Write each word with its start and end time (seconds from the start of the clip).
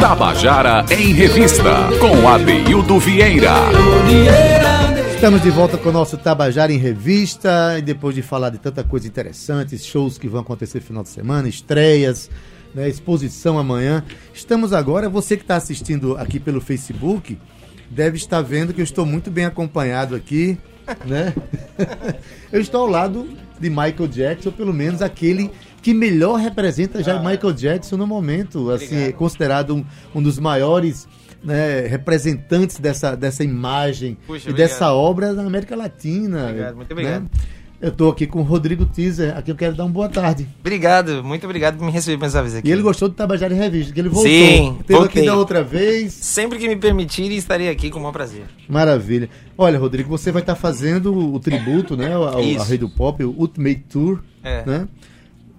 Tabajara 0.00 0.84
em 0.90 1.12
Revista, 1.12 1.88
com 2.00 2.28
Adeildo 2.28 2.98
Vieira. 2.98 3.54
Estamos 5.14 5.42
de 5.42 5.50
volta 5.50 5.78
com 5.78 5.90
o 5.90 5.92
nosso 5.92 6.18
Tabajara 6.18 6.72
em 6.72 6.76
Revista, 6.76 7.76
e 7.78 7.82
depois 7.82 8.16
de 8.16 8.22
falar 8.22 8.50
de 8.50 8.58
tanta 8.58 8.82
coisa 8.82 9.06
interessante, 9.06 9.78
shows 9.78 10.18
que 10.18 10.26
vão 10.26 10.40
acontecer 10.40 10.78
no 10.78 10.84
final 10.84 11.02
de 11.04 11.10
semana, 11.10 11.48
estreias, 11.48 12.28
né, 12.74 12.88
exposição 12.88 13.58
amanhã. 13.58 14.02
Estamos 14.32 14.72
agora, 14.72 15.08
você 15.08 15.36
que 15.36 15.44
está 15.44 15.54
assistindo 15.54 16.16
aqui 16.18 16.40
pelo 16.40 16.60
Facebook, 16.60 17.38
deve 17.88 18.16
estar 18.16 18.42
vendo 18.42 18.74
que 18.74 18.80
eu 18.80 18.84
estou 18.84 19.06
muito 19.06 19.30
bem 19.30 19.44
acompanhado 19.44 20.16
aqui, 20.16 20.58
né? 21.04 21.34
eu 22.52 22.60
estou 22.60 22.82
ao 22.82 22.88
lado 22.88 23.28
de 23.58 23.70
Michael 23.70 24.08
Jackson, 24.08 24.48
ou 24.50 24.54
pelo 24.54 24.72
menos 24.72 25.02
aquele 25.02 25.50
que 25.82 25.92
melhor 25.92 26.36
representa 26.36 27.02
já 27.02 27.18
ah. 27.18 27.22
Michael 27.22 27.52
Jackson 27.52 27.96
no 27.96 28.06
momento, 28.06 28.70
assim, 28.70 28.96
é 28.96 29.12
considerado 29.12 29.74
um, 29.76 29.84
um 30.14 30.22
dos 30.22 30.38
maiores 30.38 31.06
né, 31.42 31.80
representantes 31.86 32.78
dessa, 32.78 33.14
dessa 33.14 33.44
imagem 33.44 34.16
Puxa, 34.26 34.48
e 34.48 34.50
obrigado. 34.50 34.56
dessa 34.56 34.92
obra 34.94 35.32
na 35.34 35.42
América 35.42 35.76
Latina. 35.76 36.48
Obrigado, 36.48 36.76
muito 36.76 36.92
obrigado. 36.92 37.22
Né? 37.22 37.28
Eu 37.84 37.90
estou 37.90 38.10
aqui 38.10 38.26
com 38.26 38.38
o 38.38 38.42
Rodrigo 38.42 38.86
Teaser, 38.86 39.36
aqui 39.36 39.50
eu 39.50 39.54
quero 39.54 39.76
dar 39.76 39.84
uma 39.84 39.92
boa 39.92 40.08
tarde. 40.08 40.48
Obrigado, 40.58 41.22
muito 41.22 41.44
obrigado 41.44 41.76
por 41.76 41.84
me 41.84 41.92
receber 41.92 42.16
mais 42.16 42.34
uma 42.34 42.40
vez 42.40 42.54
aqui. 42.54 42.66
E 42.66 42.72
ele 42.72 42.80
gostou 42.80 43.10
do 43.10 43.14
Tabajara 43.14 43.52
em 43.52 43.58
Revista, 43.58 43.92
que 43.92 44.00
ele 44.00 44.08
voltou. 44.08 44.32
Sim, 44.32 44.78
Teve 44.86 44.98
voltei. 45.00 45.20
aqui 45.20 45.26
da 45.30 45.36
outra 45.36 45.62
vez. 45.62 46.14
Sempre 46.14 46.58
que 46.58 46.66
me 46.66 46.76
permitirem, 46.76 47.36
estarei 47.36 47.68
aqui 47.68 47.90
com 47.90 47.98
o 47.98 48.00
maior 48.00 48.12
prazer. 48.12 48.44
Maravilha. 48.66 49.28
Olha, 49.58 49.78
Rodrigo, 49.78 50.08
você 50.08 50.32
vai 50.32 50.40
estar 50.40 50.54
fazendo 50.54 51.14
o 51.14 51.38
tributo, 51.38 51.94
né, 51.94 52.14
ao, 52.14 52.24
ao 52.24 52.64
Rei 52.64 52.78
do 52.78 52.88
Pop, 52.88 53.22
o 53.22 53.34
Ultimate 53.38 53.84
Tour, 53.90 54.20
é. 54.42 54.64
né? 54.64 54.88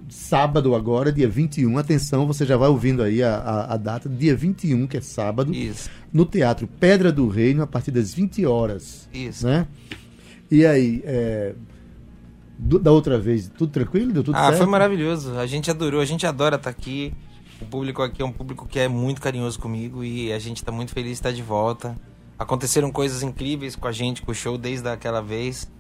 sábado 0.10 0.74
agora, 0.74 1.12
dia 1.12 1.30
21. 1.30 1.78
Atenção, 1.78 2.26
você 2.26 2.44
já 2.44 2.58
vai 2.58 2.70
ouvindo 2.70 3.04
aí 3.04 3.22
a, 3.22 3.36
a, 3.36 3.74
a, 3.76 3.78
data, 3.78 4.10
dia 4.10 4.36
21, 4.36 4.88
que 4.88 4.98
é 4.98 5.02
sábado. 5.02 5.54
Isso. 5.54 5.92
No 6.12 6.26
Teatro 6.26 6.66
Pedra 6.66 7.12
do 7.12 7.28
Reino, 7.28 7.62
a 7.62 7.68
partir 7.68 7.92
das 7.92 8.16
20 8.16 8.48
horas. 8.48 9.08
Isso. 9.14 9.46
Né? 9.46 9.68
E 10.50 10.66
aí, 10.66 11.04
é, 11.06 11.54
do, 12.58 12.80
da 12.80 12.92
outra 12.92 13.20
vez, 13.20 13.52
tudo 13.58 13.72
tranquilo? 13.72 14.12
Deu 14.12 14.24
tudo 14.24 14.36
ah, 14.36 14.46
certo? 14.46 14.58
foi 14.58 14.66
maravilhoso. 14.68 15.38
A 15.38 15.46
gente 15.46 15.70
adorou, 15.70 16.02
a 16.02 16.06
gente 16.06 16.26
adora 16.26 16.56
estar 16.56 16.70
aqui. 16.70 17.14
O 17.62 17.66
público 17.66 18.02
aqui 18.02 18.22
é 18.22 18.26
um 18.26 18.32
público 18.32 18.68
que 18.68 18.80
é 18.80 18.88
muito 18.88 19.22
carinhoso 19.22 19.60
comigo 19.60 20.04
e 20.04 20.32
a 20.32 20.40
gente 20.40 20.58
está 20.58 20.72
muito 20.72 20.92
feliz 20.92 21.12
de 21.12 21.14
estar 21.14 21.32
de 21.32 21.42
volta. 21.42 21.96
Aconteceram 22.38 22.92
coisas 22.92 23.24
incríveis 23.24 23.76
com 23.76 23.88
a 23.88 23.92
gente, 23.92 24.22
com 24.22 24.32
o 24.32 24.36
show 24.36 24.58
desde 24.58 24.90
aquela 24.90 25.22
vez. 25.22 25.72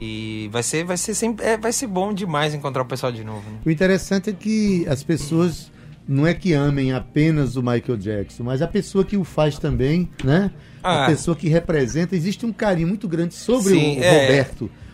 E 0.00 0.48
vai 0.50 0.62
ser, 0.62 0.84
vai 0.84 0.96
ser 0.96 1.14
sempre, 1.14 1.44
é, 1.44 1.58
vai 1.58 1.72
ser 1.72 1.86
bom 1.86 2.14
demais 2.14 2.54
encontrar 2.54 2.82
o 2.82 2.86
pessoal 2.86 3.12
de 3.12 3.22
novo. 3.22 3.50
Né? 3.50 3.58
O 3.66 3.70
interessante 3.70 4.30
é 4.30 4.32
que 4.32 4.86
as 4.88 5.02
pessoas 5.02 5.70
não 6.08 6.26
é 6.26 6.32
que 6.32 6.54
amem 6.54 6.92
apenas 6.92 7.54
o 7.56 7.62
Michael 7.62 7.98
Jackson, 7.98 8.42
mas 8.42 8.62
a 8.62 8.66
pessoa 8.66 9.04
que 9.04 9.16
o 9.16 9.24
faz 9.24 9.58
também, 9.58 10.08
né? 10.24 10.50
Ah. 10.82 11.04
A 11.04 11.06
pessoa 11.06 11.36
que 11.36 11.48
representa, 11.48 12.16
existe 12.16 12.46
um 12.46 12.52
carinho 12.52 12.88
muito 12.88 13.06
grande 13.06 13.34
sobre 13.34 13.74
Sim, 13.74 14.00
o, 14.00 14.02
é. 14.02 14.48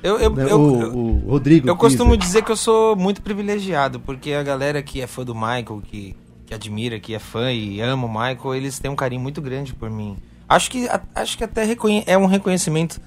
Eu, 0.07 0.19
eu, 0.21 0.31
né? 0.31 0.47
eu, 0.49 0.61
o, 0.61 1.27
o, 1.27 1.31
Rodrigo. 1.31 1.69
Eu 1.69 1.75
costumo 1.75 2.17
dizer 2.17 2.43
que 2.45 2.53
eu 2.53 2.57
sou 2.57 2.95
muito 2.95 3.21
privilegiado, 3.21 3.99
porque 3.99 4.33
a 4.33 4.43
galera 4.43 4.81
que 4.81 5.01
é 5.01 5.07
fã 5.07 5.25
do 5.25 5.35
Michael, 5.35 5.83
que, 5.83 6.15
que 6.47 6.55
admira, 6.55 7.01
que 7.01 7.13
é 7.13 7.19
fã 7.19 7.51
e 7.51 7.81
ama 7.81 8.07
o 8.07 8.09
Michael, 8.09 8.55
eles 8.55 8.79
têm 8.79 8.89
um 8.89 8.95
carinho 8.95 9.21
muito 9.21 9.43
grande 9.43 9.75
por 9.75 9.91
mim. 9.91 10.17
Acho 10.49 10.71
que, 10.71 10.89
acho 11.13 11.37
que 11.37 11.43
até 11.43 11.67
é 12.07 12.17
um 12.17 12.27
reconhecimento 12.27 13.01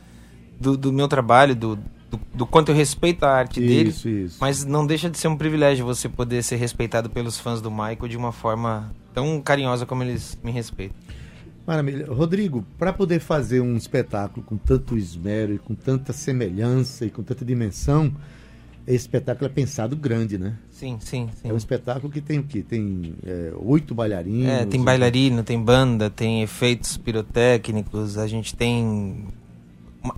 do, 0.59 0.75
do 0.75 0.91
meu 0.91 1.07
trabalho, 1.07 1.55
do, 1.55 1.77
do, 1.77 2.19
do, 2.33 2.45
quanto 2.45 2.73
eu 2.73 2.75
respeito 2.75 3.23
a 3.23 3.31
arte 3.31 3.61
dele. 3.61 3.91
Isso, 3.91 4.09
isso. 4.09 4.37
Mas 4.41 4.65
não 4.65 4.85
deixa 4.85 5.09
de 5.09 5.17
ser 5.17 5.29
um 5.29 5.37
privilégio 5.37 5.85
você 5.85 6.09
poder 6.09 6.43
ser 6.43 6.57
respeitado 6.57 7.09
pelos 7.09 7.39
fãs 7.39 7.61
do 7.61 7.71
Michael 7.71 8.09
de 8.09 8.17
uma 8.17 8.33
forma 8.33 8.93
tão 9.13 9.39
carinhosa 9.39 9.85
como 9.85 10.03
eles 10.03 10.37
me 10.43 10.51
respeitam. 10.51 10.97
Maravilha. 11.69 12.07
Rodrigo, 12.11 12.65
para 12.79 12.91
poder 12.91 13.19
fazer 13.19 13.61
um 13.61 13.77
espetáculo 13.77 14.43
com 14.43 14.57
tanto 14.57 14.97
esmero 14.97 15.53
e 15.53 15.59
com 15.59 15.75
tanta 15.75 16.11
semelhança 16.11 17.05
e 17.05 17.11
com 17.11 17.21
tanta 17.21 17.45
dimensão, 17.45 18.11
esse 18.87 19.03
espetáculo 19.03 19.45
é 19.45 19.53
pensado 19.53 19.95
grande, 19.95 20.39
né? 20.39 20.57
Sim, 20.71 20.97
sim, 20.99 21.29
sim. 21.39 21.47
É 21.47 21.53
um 21.53 21.57
espetáculo 21.57 22.11
que 22.11 22.21
tem 22.21 22.39
o 22.39 22.43
quê? 22.43 22.63
Tem 22.67 23.13
é, 23.23 23.53
oito 23.55 23.93
bailarinos. 23.93 24.47
É, 24.47 24.65
tem 24.65 24.83
bailarino, 24.83 25.43
tem 25.43 25.61
banda, 25.61 26.09
tem 26.09 26.41
efeitos 26.41 26.97
pirotécnicos, 26.97 28.17
a 28.17 28.25
gente 28.25 28.55
tem 28.55 29.27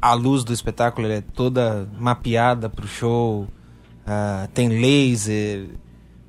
a 0.01 0.13
luz 0.13 0.45
do 0.45 0.53
espetáculo 0.53 1.05
é 1.07 1.19
toda 1.19 1.85
mapeada 1.99 2.69
para 2.69 2.85
o 2.85 2.87
show, 2.87 3.41
uh, 3.41 4.47
tem 4.53 4.69
laser, 4.69 5.67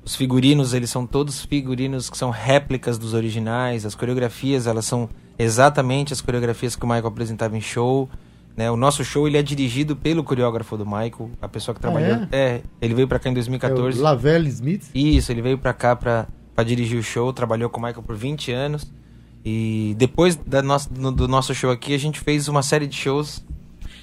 os 0.03 0.17
figurinos 0.17 0.73
eles 0.73 0.89
são 0.89 1.07
todos 1.07 1.45
figurinos 1.45 2.09
que 2.09 2.17
são 2.17 2.29
réplicas 2.29 2.97
dos 2.97 3.13
originais, 3.13 3.85
as 3.85 3.95
coreografias 3.95 4.67
elas 4.67 4.83
são 4.83 5.09
exatamente 5.37 6.13
as 6.13 6.21
coreografias 6.21 6.75
que 6.75 6.83
o 6.83 6.87
Michael 6.87 7.07
apresentava 7.07 7.57
em 7.57 7.61
show. 7.61 8.09
Né? 8.55 8.69
O 8.69 8.77
nosso 8.77 9.03
show 9.03 9.27
ele 9.27 9.37
é 9.37 9.41
dirigido 9.41 9.95
pelo 9.95 10.23
coreógrafo 10.23 10.77
do 10.77 10.85
Michael, 10.85 11.31
a 11.41 11.47
pessoa 11.47 11.73
que 11.73 11.81
trabalhou. 11.81 12.15
Ah, 12.15 12.27
é? 12.31 12.37
é? 12.37 12.61
ele 12.81 12.93
veio 12.93 13.07
para 13.07 13.19
cá 13.19 13.29
em 13.29 13.33
2014. 13.33 13.97
É 13.97 14.01
o 14.01 14.03
Lavelle 14.03 14.47
Smith? 14.49 14.83
Isso, 14.93 15.31
ele 15.31 15.41
veio 15.41 15.57
para 15.57 15.73
cá 15.73 15.95
para 15.95 16.27
dirigir 16.63 16.99
o 16.99 17.03
show, 17.03 17.33
trabalhou 17.33 17.69
com 17.69 17.79
o 17.79 17.83
Michael 17.83 18.03
por 18.03 18.15
20 18.15 18.51
anos. 18.51 18.91
E 19.45 19.93
depois 19.97 20.35
da 20.35 20.61
nossa, 20.61 20.89
do 20.89 21.27
nosso 21.27 21.53
show 21.53 21.69
aqui, 21.69 21.93
a 21.93 21.99
gente 21.99 22.19
fez 22.19 22.47
uma 22.47 22.63
série 22.63 22.87
de 22.87 22.95
shows 22.95 23.43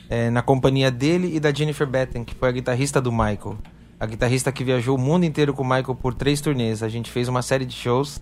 é, 0.08 0.28
na 0.28 0.42
companhia 0.42 0.90
dele 0.90 1.34
e 1.34 1.40
da 1.40 1.52
Jennifer 1.52 1.86
Batten, 1.86 2.24
que 2.24 2.34
foi 2.34 2.48
a 2.48 2.52
guitarrista 2.52 3.00
do 3.00 3.10
Michael. 3.10 3.56
A 3.98 4.06
guitarrista 4.06 4.50
que 4.50 4.64
viajou 4.64 4.96
o 4.96 5.00
mundo 5.00 5.24
inteiro 5.24 5.54
com 5.54 5.62
o 5.62 5.64
Michael 5.64 5.94
por 5.94 6.12
três 6.12 6.40
turnês. 6.40 6.82
A 6.82 6.88
gente 6.88 7.10
fez 7.10 7.28
uma 7.28 7.40
série 7.40 7.64
de 7.64 7.74
shows 7.74 8.20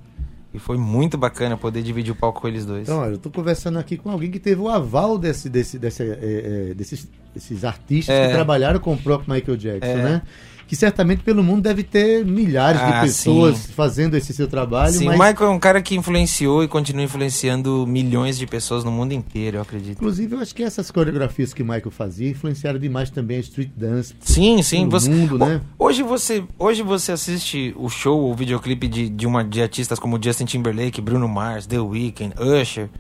e 0.53 0.59
foi 0.59 0.79
muito 0.79 1.19
bacana 1.19 1.57
poder 1.57 1.83
dividir 1.83 2.11
o 2.11 2.15
palco 2.15 2.41
com 2.41 2.49
eles 2.49 2.65
dois. 2.65 2.83
Então, 2.89 3.01
olha, 3.01 3.13
eu 3.13 3.19
tô 3.19 3.31
conversando 3.31 3.79
aqui 3.79 3.97
com 3.97 4.11
alguém 4.11 4.31
que 4.31 4.39
teve 4.39 4.61
o 4.61 4.69
aval 4.69 5.19
desse, 5.19 5.49
desse, 5.49 5.79
desse, 5.79 6.03
é, 6.03 6.71
é, 6.71 6.75
desses, 6.75 7.07
desses 7.35 7.65
artistas 7.65 8.15
é. 8.15 8.27
que 8.29 8.33
trabalharam 8.35 8.81
com 8.81 8.95
o 8.95 8.97
próprio 8.97 9.33
Michael 9.33 9.57
Jackson, 9.57 9.87
é. 9.87 10.03
né? 10.03 10.23
Que 10.69 10.77
certamente 10.77 11.23
pelo 11.23 11.43
mundo 11.43 11.63
deve 11.63 11.83
ter 11.83 12.27
milhares 12.27 12.79
ah, 12.79 13.01
de 13.01 13.07
pessoas 13.07 13.57
sim. 13.57 13.73
fazendo 13.73 14.15
esse 14.19 14.35
seu 14.35 14.47
trabalho. 14.47 14.93
Sim, 14.93 15.07
mas... 15.07 15.19
o 15.19 15.25
Michael 15.25 15.51
é 15.51 15.55
um 15.55 15.59
cara 15.59 15.81
que 15.81 15.97
influenciou 15.97 16.63
e 16.63 16.69
continua 16.69 17.03
influenciando 17.03 17.87
milhões 17.87 18.37
de 18.37 18.47
pessoas 18.47 18.85
no 18.85 18.93
mundo 18.93 19.13
inteiro, 19.13 19.57
eu 19.57 19.63
acredito. 19.63 19.97
Inclusive, 19.97 20.37
eu 20.37 20.41
acho 20.41 20.55
que 20.55 20.63
essas 20.63 20.91
coreografias 20.91 21.55
que 21.55 21.63
o 21.63 21.65
Michael 21.65 21.91
fazia 21.91 22.29
influenciaram 22.29 22.79
demais 22.79 23.09
também 23.09 23.39
a 23.39 23.41
street 23.41 23.71
dance. 23.75 24.15
Sim, 24.21 24.63
sim. 24.63 24.87
Você... 24.91 25.09
mundo, 25.09 25.39
né? 25.39 25.63
Hoje 25.79 26.03
você, 26.03 26.45
hoje 26.59 26.83
você 26.83 27.13
assiste 27.13 27.75
o 27.79 27.89
show, 27.89 28.31
o 28.31 28.35
videoclipe 28.35 28.87
de, 28.87 29.09
de, 29.09 29.27
uma, 29.27 29.43
de 29.43 29.63
artistas 29.63 29.99
como 29.99 30.23
Justin 30.23 30.45
Timberlake, 30.45 31.01
Bruno 31.01 31.27
Mars, 31.27 31.65
The 31.65 31.81
Weeknd, 31.81 32.35
Usher. 32.39 32.91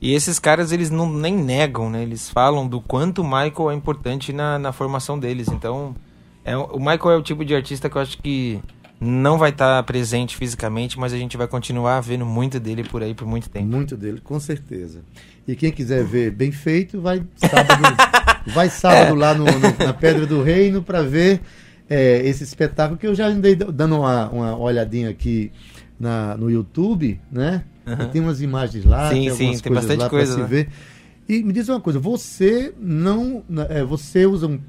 E 0.00 0.14
esses 0.14 0.38
caras, 0.38 0.70
eles 0.70 0.90
não 0.90 1.10
nem 1.10 1.34
negam, 1.34 1.90
né? 1.90 2.04
Eles 2.04 2.30
falam 2.30 2.68
do 2.68 2.80
quanto 2.80 3.22
o 3.22 3.24
Michael 3.24 3.72
é 3.72 3.74
importante 3.74 4.32
na, 4.32 4.60
na 4.60 4.70
formação 4.70 5.18
deles. 5.18 5.48
Então, 5.48 5.96
é, 6.46 6.56
o 6.56 6.78
Michael 6.78 7.10
é 7.10 7.16
o 7.16 7.22
tipo 7.22 7.44
de 7.44 7.54
artista 7.54 7.90
que 7.90 7.96
eu 7.96 8.02
acho 8.02 8.18
que 8.18 8.60
não 9.00 9.36
vai 9.36 9.50
estar 9.50 9.78
tá 9.78 9.82
presente 9.82 10.36
fisicamente, 10.36 10.98
mas 10.98 11.12
a 11.12 11.18
gente 11.18 11.36
vai 11.36 11.48
continuar 11.48 12.00
vendo 12.00 12.24
muito 12.24 12.60
dele 12.60 12.84
por 12.84 13.02
aí 13.02 13.14
por 13.14 13.26
muito 13.26 13.50
tempo. 13.50 13.66
Muito 13.66 13.96
dele, 13.96 14.20
com 14.22 14.38
certeza. 14.38 15.00
E 15.46 15.56
quem 15.56 15.72
quiser 15.72 16.04
ver 16.04 16.30
bem 16.30 16.52
feito, 16.52 17.00
vai 17.00 17.22
sábado, 17.36 17.82
vai 18.54 18.70
sábado 18.70 19.16
é. 19.16 19.18
lá 19.18 19.34
no, 19.34 19.44
no, 19.44 19.84
na 19.84 19.92
Pedra 19.92 20.24
do 20.24 20.42
Reino 20.42 20.82
para 20.82 21.02
ver 21.02 21.40
é, 21.90 22.20
esse 22.26 22.44
espetáculo 22.44 22.96
que 22.96 23.06
eu 23.06 23.14
já 23.14 23.26
andei 23.26 23.56
dando 23.56 23.96
uma, 23.98 24.28
uma 24.30 24.56
olhadinha 24.56 25.10
aqui 25.10 25.50
na, 25.98 26.36
no 26.36 26.50
YouTube, 26.50 27.20
né? 27.30 27.64
Uhum. 27.86 28.08
Tem 28.08 28.20
umas 28.20 28.40
imagens 28.40 28.84
lá, 28.84 29.10
sim, 29.10 29.26
tem 29.26 29.34
sim, 29.34 29.58
tem 29.58 29.72
bastante 29.72 30.08
coisa 30.08 30.32
se 30.32 30.40
né? 30.40 30.46
ver. 30.46 30.68
E 31.28 31.42
me 31.42 31.52
diz 31.52 31.68
uma 31.68 31.80
coisa, 31.80 31.98
você 31.98 32.72
não. 32.78 33.42
É, 33.68 33.82
você 33.82 34.26
usa 34.26 34.46
um, 34.46 34.60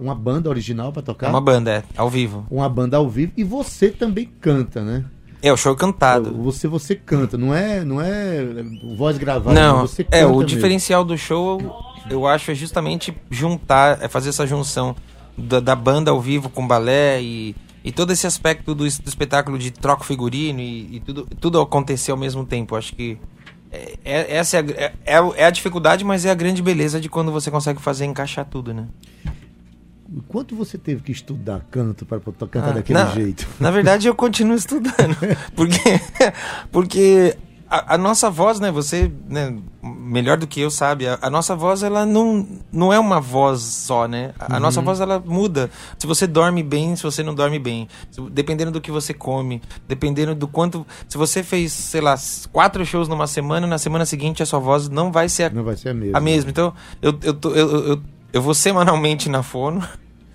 uma 0.00 0.14
banda 0.14 0.48
original 0.48 0.90
para 0.92 1.02
tocar? 1.02 1.28
Uma 1.28 1.40
banda, 1.40 1.70
é, 1.70 1.82
ao 1.96 2.08
vivo. 2.08 2.46
Uma 2.50 2.68
banda 2.68 2.96
ao 2.96 3.08
vivo. 3.08 3.32
E 3.36 3.44
você 3.44 3.90
também 3.90 4.30
canta, 4.40 4.82
né? 4.82 5.04
É, 5.42 5.52
o 5.52 5.56
show 5.56 5.74
cantado. 5.74 6.32
Você 6.42 6.68
você 6.68 6.94
canta, 6.94 7.36
não 7.36 7.52
é, 7.52 7.84
não 7.84 8.00
é 8.00 8.64
voz 8.96 9.18
gravada, 9.18 9.60
não. 9.60 9.80
Você 9.80 10.04
canta 10.04 10.16
é, 10.16 10.24
o 10.24 10.30
mesmo. 10.30 10.44
diferencial 10.44 11.04
do 11.04 11.18
show, 11.18 11.60
eu 12.08 12.26
acho, 12.26 12.52
é 12.52 12.54
justamente 12.54 13.12
juntar, 13.28 14.00
é 14.00 14.08
fazer 14.08 14.28
essa 14.28 14.46
junção 14.46 14.94
da, 15.36 15.58
da 15.58 15.74
banda 15.74 16.12
ao 16.12 16.20
vivo 16.20 16.48
com 16.48 16.66
balé 16.66 17.20
e, 17.20 17.56
e 17.84 17.90
todo 17.90 18.12
esse 18.12 18.26
aspecto 18.26 18.74
do, 18.74 18.84
do 18.84 19.08
espetáculo 19.08 19.58
de 19.58 19.72
troca 19.72 20.04
figurino 20.04 20.60
e, 20.60 20.96
e, 20.96 21.00
tudo, 21.00 21.28
tudo 21.40 21.60
acontecer 21.60 22.12
ao 22.12 22.16
mesmo 22.16 22.46
tempo. 22.46 22.76
Acho 22.76 22.94
que 22.94 23.18
é, 24.04 24.36
essa 24.36 24.58
é 24.58 24.60
a, 24.60 24.64
é, 24.64 24.92
é, 25.04 25.42
é 25.42 25.44
a 25.44 25.50
dificuldade, 25.50 26.04
mas 26.04 26.24
é 26.24 26.30
a 26.30 26.34
grande 26.34 26.62
beleza 26.62 27.00
de 27.00 27.08
quando 27.08 27.32
você 27.32 27.50
consegue 27.50 27.80
fazer 27.80 28.04
encaixar 28.04 28.44
tudo, 28.44 28.72
né? 28.74 28.86
Quanto 30.28 30.54
você 30.54 30.76
teve 30.76 31.02
que 31.02 31.10
estudar 31.10 31.64
canto 31.70 32.04
para 32.04 32.20
cantar 32.20 32.70
ah, 32.70 32.72
daquele 32.72 32.98
na, 32.98 33.06
jeito? 33.06 33.48
Na 33.58 33.70
verdade, 33.70 34.06
eu 34.06 34.14
continuo 34.14 34.56
estudando. 34.56 35.16
porque, 35.56 35.78
porque 36.70 37.36
a, 37.74 37.94
a 37.94 37.98
nossa 37.98 38.28
voz, 38.30 38.60
né? 38.60 38.70
Você, 38.70 39.10
né, 39.28 39.56
melhor 39.82 40.36
do 40.36 40.46
que 40.46 40.60
eu 40.60 40.70
sabe, 40.70 41.06
a, 41.08 41.18
a 41.22 41.30
nossa 41.30 41.56
voz 41.56 41.82
ela 41.82 42.04
não, 42.04 42.46
não 42.70 42.92
é 42.92 42.98
uma 42.98 43.20
voz 43.20 43.60
só, 43.60 44.06
né? 44.06 44.32
A, 44.38 44.56
a 44.56 44.60
nossa 44.60 44.80
voz 44.82 45.00
ela 45.00 45.18
muda. 45.24 45.70
Se 45.98 46.06
você 46.06 46.26
dorme 46.26 46.62
bem, 46.62 46.94
se 46.96 47.02
você 47.02 47.22
não 47.22 47.34
dorme 47.34 47.58
bem, 47.58 47.88
Se- 48.10 48.20
dependendo 48.30 48.70
do 48.70 48.80
que 48.80 48.90
você 48.90 49.14
come, 49.14 49.62
dependendo 49.88 50.34
do 50.34 50.46
quanto, 50.46 50.86
se 51.08 51.16
você 51.16 51.42
fez, 51.42 51.72
sei 51.72 52.00
lá, 52.00 52.14
quatro 52.52 52.84
shows 52.84 53.08
numa 53.08 53.26
semana, 53.26 53.66
na 53.66 53.78
semana 53.78 54.04
seguinte 54.04 54.42
a 54.42 54.46
sua 54.46 54.58
voz 54.58 54.88
não 54.88 55.10
vai 55.10 55.28
ser 55.28 55.44
a 55.44 55.50
Não 55.50 55.64
vai 55.64 55.76
ser 55.76 55.88
a 55.90 55.94
mesma. 55.94 56.18
a 56.18 56.20
mesma. 56.20 56.50
Então, 56.50 56.74
eu, 57.00 57.18
eu, 57.22 57.32
tô- 57.34 57.50
eu, 57.54 57.86
eu, 57.88 58.02
eu 58.32 58.42
vou 58.42 58.54
semanalmente 58.54 59.28
na 59.28 59.42
fono. 59.42 59.82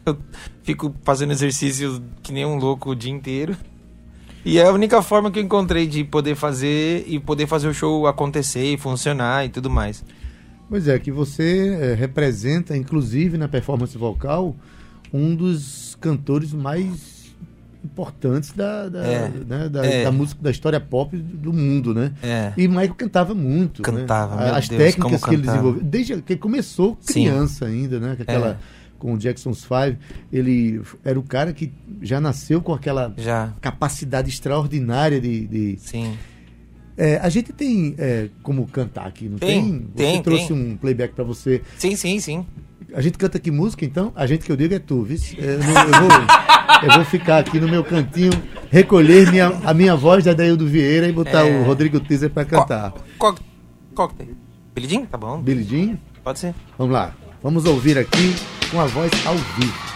Eu 0.07 0.17
fico 0.63 0.95
fazendo 1.03 1.33
exercício 1.33 2.01
que 2.23 2.31
nem 2.31 2.45
um 2.45 2.55
louco 2.57 2.91
o 2.91 2.95
dia 2.95 3.11
inteiro. 3.11 3.57
E 4.47 4.59
é 4.59 4.65
a 4.65 4.71
única 4.71 5.01
forma 5.01 5.29
que 5.29 5.39
eu 5.39 5.43
encontrei 5.43 5.85
de 5.85 6.05
poder 6.05 6.33
fazer 6.33 7.03
e 7.05 7.19
poder 7.19 7.47
fazer 7.47 7.67
o 7.67 7.73
show 7.73 8.07
acontecer 8.07 8.63
e 8.63 8.77
funcionar 8.77 9.45
e 9.45 9.49
tudo 9.49 9.69
mais. 9.69 10.05
Pois 10.69 10.87
é, 10.87 10.97
que 10.97 11.11
você 11.11 11.77
eh, 11.81 11.93
representa, 11.95 12.75
inclusive 12.75 13.37
na 13.37 13.49
performance 13.49 13.97
vocal, 13.97 14.55
um 15.13 15.35
dos 15.35 15.97
cantores 15.99 16.53
mais 16.53 17.17
importantes 17.83 18.53
da, 18.53 18.87
da, 18.87 19.05
É, 19.05 19.29
né, 19.29 19.67
da, 19.67 19.85
é. 19.85 20.03
da 20.05 20.13
música, 20.13 20.41
da 20.41 20.49
história 20.49 20.79
pop 20.79 21.15
do 21.17 21.51
mundo, 21.51 21.93
né? 21.93 22.13
É. 22.23 22.53
E 22.55 22.69
Michael 22.69 22.95
cantava 22.95 23.33
muito. 23.35 23.81
Cantava, 23.81 24.37
né? 24.37 24.51
As 24.51 24.69
Deus, 24.69 24.81
técnicas 24.81 25.25
que 25.25 25.29
ele 25.29 25.41
cantava. 25.41 25.57
desenvolveu, 25.57 25.83
desde 25.83 26.21
que 26.21 26.33
ele 26.33 26.39
começou 26.39 26.97
Sim. 27.01 27.25
criança 27.25 27.65
ainda, 27.65 27.99
né? 27.99 28.17
Aquela. 28.17 28.57
Com 28.99 29.13
o 29.13 29.17
Jackson's 29.17 29.63
Five, 29.63 29.97
ele 30.33 30.81
era 31.05 31.19
o 31.19 31.23
cara 31.23 31.53
que 31.53 31.71
já 32.01 32.19
nasceu 32.19 32.61
com 32.61 32.73
aquela 32.73 33.13
Já, 33.17 33.53
capacidade 33.61 34.29
extraordinária 34.29 35.21
de, 35.21 35.45
de, 35.47 35.77
sim. 35.79 36.17
é, 36.97 37.17
a 37.17 37.29
gente 37.29 37.53
tem 37.53 37.93
é, 37.97 38.29
como 38.41 38.65
cantar 38.67 39.05
aqui, 39.07 39.29
não 39.29 39.37
Tem, 39.37 39.61
tem? 39.61 39.79
Você 39.79 39.93
tem, 39.95 40.21
trouxe 40.23 40.47
tem. 40.47 40.55
um 40.57 40.75
playback 40.77 41.13
pra 41.13 41.23
você. 41.23 41.61
Sim, 41.77 41.95
sim, 41.95 42.19
sim. 42.19 42.45
A 42.93 43.01
gente 43.01 43.17
canta 43.17 43.37
que 43.37 43.51
música, 43.51 43.83
então? 43.85 44.11
A 44.15 44.25
gente 44.25 44.45
que 44.45 44.51
eu 44.51 44.55
digo 44.55 44.73
é 44.73 44.79
tu, 44.79 45.03
viu? 45.03 45.17
É, 45.37 45.41
eu, 45.43 45.51
eu 45.53 45.59
vou, 45.59 46.89
eu 46.89 46.95
vou 46.95 47.05
ficar 47.05 47.37
aqui 47.39 47.59
no 47.59 47.67
meu 47.67 47.83
cantinho, 47.83 48.31
recolher 48.71 49.29
minha, 49.29 49.47
a 49.63 49.73
minha 49.73 49.95
voz 49.95 50.23
da 50.23 50.33
Daildo 50.33 50.65
Vieira 50.65 51.07
e 51.07 51.11
botar 51.11 51.45
É. 51.45 51.59
o 51.59 51.63
Rodrigo 51.65 51.99
Teaser 51.99 52.29
pra 52.29 52.45
cantar. 52.45 52.93
Qual, 53.19 53.35
qual 53.93 54.07
que 54.09 54.15
tem? 54.15 54.29
Billy 54.73 54.87
Jean? 54.89 55.05
Tá 55.05 55.17
bom. 55.17 55.41
Billy 55.41 55.63
Jean? 55.63 55.97
Pode 56.23 56.39
ser. 56.39 56.55
Vamos 56.77 56.93
lá. 56.93 57.13
Vamos 57.43 57.65
ouvir 57.65 57.97
aqui 57.97 58.33
com 58.69 58.81
a 58.81 58.85
voz 58.85 59.11
ao 59.25 59.35
vivo. 59.35 59.86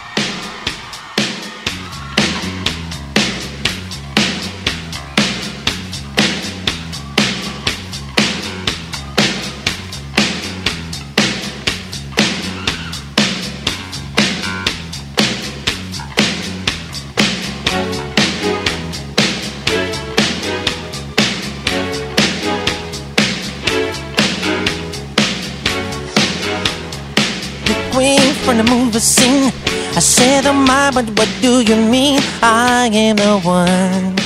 From 28.62 28.78
the 28.78 28.84
movie 28.84 28.98
scene. 28.98 29.52
I 29.94 30.00
said, 30.00 30.46
oh 30.46 30.52
my, 30.52 30.90
but 30.92 31.06
what 31.18 31.28
do 31.40 31.60
you 31.60 31.76
mean? 31.76 32.20
I 32.42 32.88
am 32.92 33.16
the 33.16 33.40
one 33.40 34.16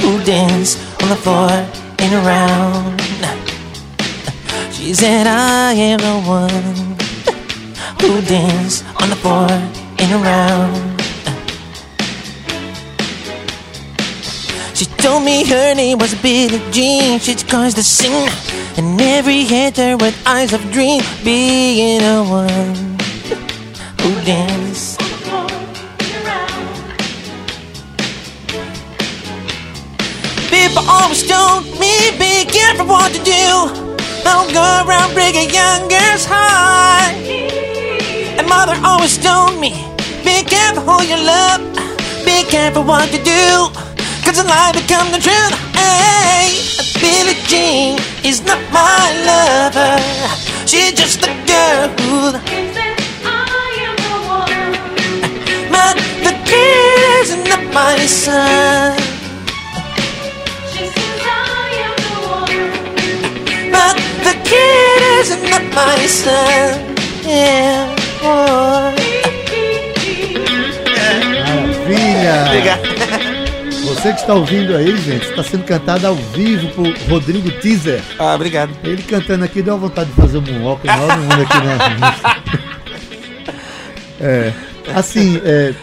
who 0.00 0.22
dance 0.24 0.76
on 1.02 1.08
the 1.08 1.16
floor 1.16 1.50
and 1.98 2.12
around. 2.14 3.00
She 4.72 4.94
said, 4.94 5.26
I 5.26 5.72
am 5.72 5.98
the 6.00 6.20
one 6.28 6.96
who 8.00 8.20
dance 8.22 8.82
on 9.00 9.10
the 9.10 9.16
floor 9.16 9.48
and 9.98 10.10
around. 10.18 11.00
She 14.74 14.86
told 14.86 15.24
me 15.24 15.46
her 15.46 15.74
name 15.74 15.98
was 15.98 16.14
Billie 16.16 16.60
Jean. 16.72 17.20
She 17.20 17.34
caused 17.34 17.76
to 17.76 17.84
sing, 17.84 18.28
and 18.76 19.00
every 19.00 19.44
hater 19.44 19.96
with 19.96 20.14
eyes 20.26 20.52
of 20.52 20.60
dream, 20.72 21.00
being 21.22 22.02
a 22.02 22.24
one 22.24 22.93
Don't 34.34 34.52
go 34.52 34.66
around 34.82 35.14
breaking 35.14 35.50
young 35.54 35.86
girls' 35.86 36.26
heart. 36.26 37.14
And 38.36 38.48
mother 38.48 38.74
always 38.82 39.16
told 39.16 39.60
me, 39.60 39.70
be 40.26 40.42
careful 40.42 40.82
who 40.82 40.96
you 41.06 41.18
love, 41.22 41.62
be 42.26 42.42
careful 42.42 42.82
what 42.82 43.06
you 43.14 43.22
do. 43.22 43.70
Cause 44.26 44.40
a 44.42 44.44
lie 44.52 44.72
becomes 44.74 45.12
the 45.14 45.22
truth. 45.22 45.54
Hey, 45.78 46.50
Billie 46.98 47.38
Jean 47.46 48.00
is 48.26 48.42
not 48.44 48.58
my 48.74 49.06
lover. 49.30 50.02
She's 50.66 50.94
just 50.94 51.22
a 51.22 51.32
girl 51.46 51.86
who 52.02 52.32
the 52.34 52.42
that 52.74 52.98
I 53.22 53.70
am 53.86 53.96
the 54.06 54.16
woman 54.30 54.70
But 55.70 55.94
the 56.26 56.34
kid 56.50 57.22
is 57.22 57.30
not 57.48 57.62
my 57.72 57.96
son. 58.06 59.13
Son. 66.08 66.94
Yeah. 67.26 67.94
Maravilha! 71.84 72.80
Você 73.84 74.12
que 74.12 74.20
está 74.20 74.34
ouvindo 74.34 74.76
aí, 74.76 74.96
gente, 74.98 75.28
está 75.28 75.42
sendo 75.42 75.64
cantado 75.64 76.06
ao 76.06 76.14
vivo 76.14 76.68
por 76.70 76.86
Rodrigo 77.10 77.50
Teaser. 77.60 78.02
Ah, 78.18 78.34
obrigado. 78.34 78.70
Ele 78.84 79.02
cantando 79.02 79.44
aqui 79.44 79.62
deu 79.62 79.74
uma 79.74 79.88
vontade 79.88 80.10
de 80.10 80.16
fazer 80.16 80.38
um 80.38 80.42
moonwalk 80.42 80.86
enorme 80.86 81.22
mundo 81.22 81.42
aqui 81.42 81.58
na 81.58 82.34
É, 84.20 84.52
assim, 84.94 85.40
é, 85.44 85.74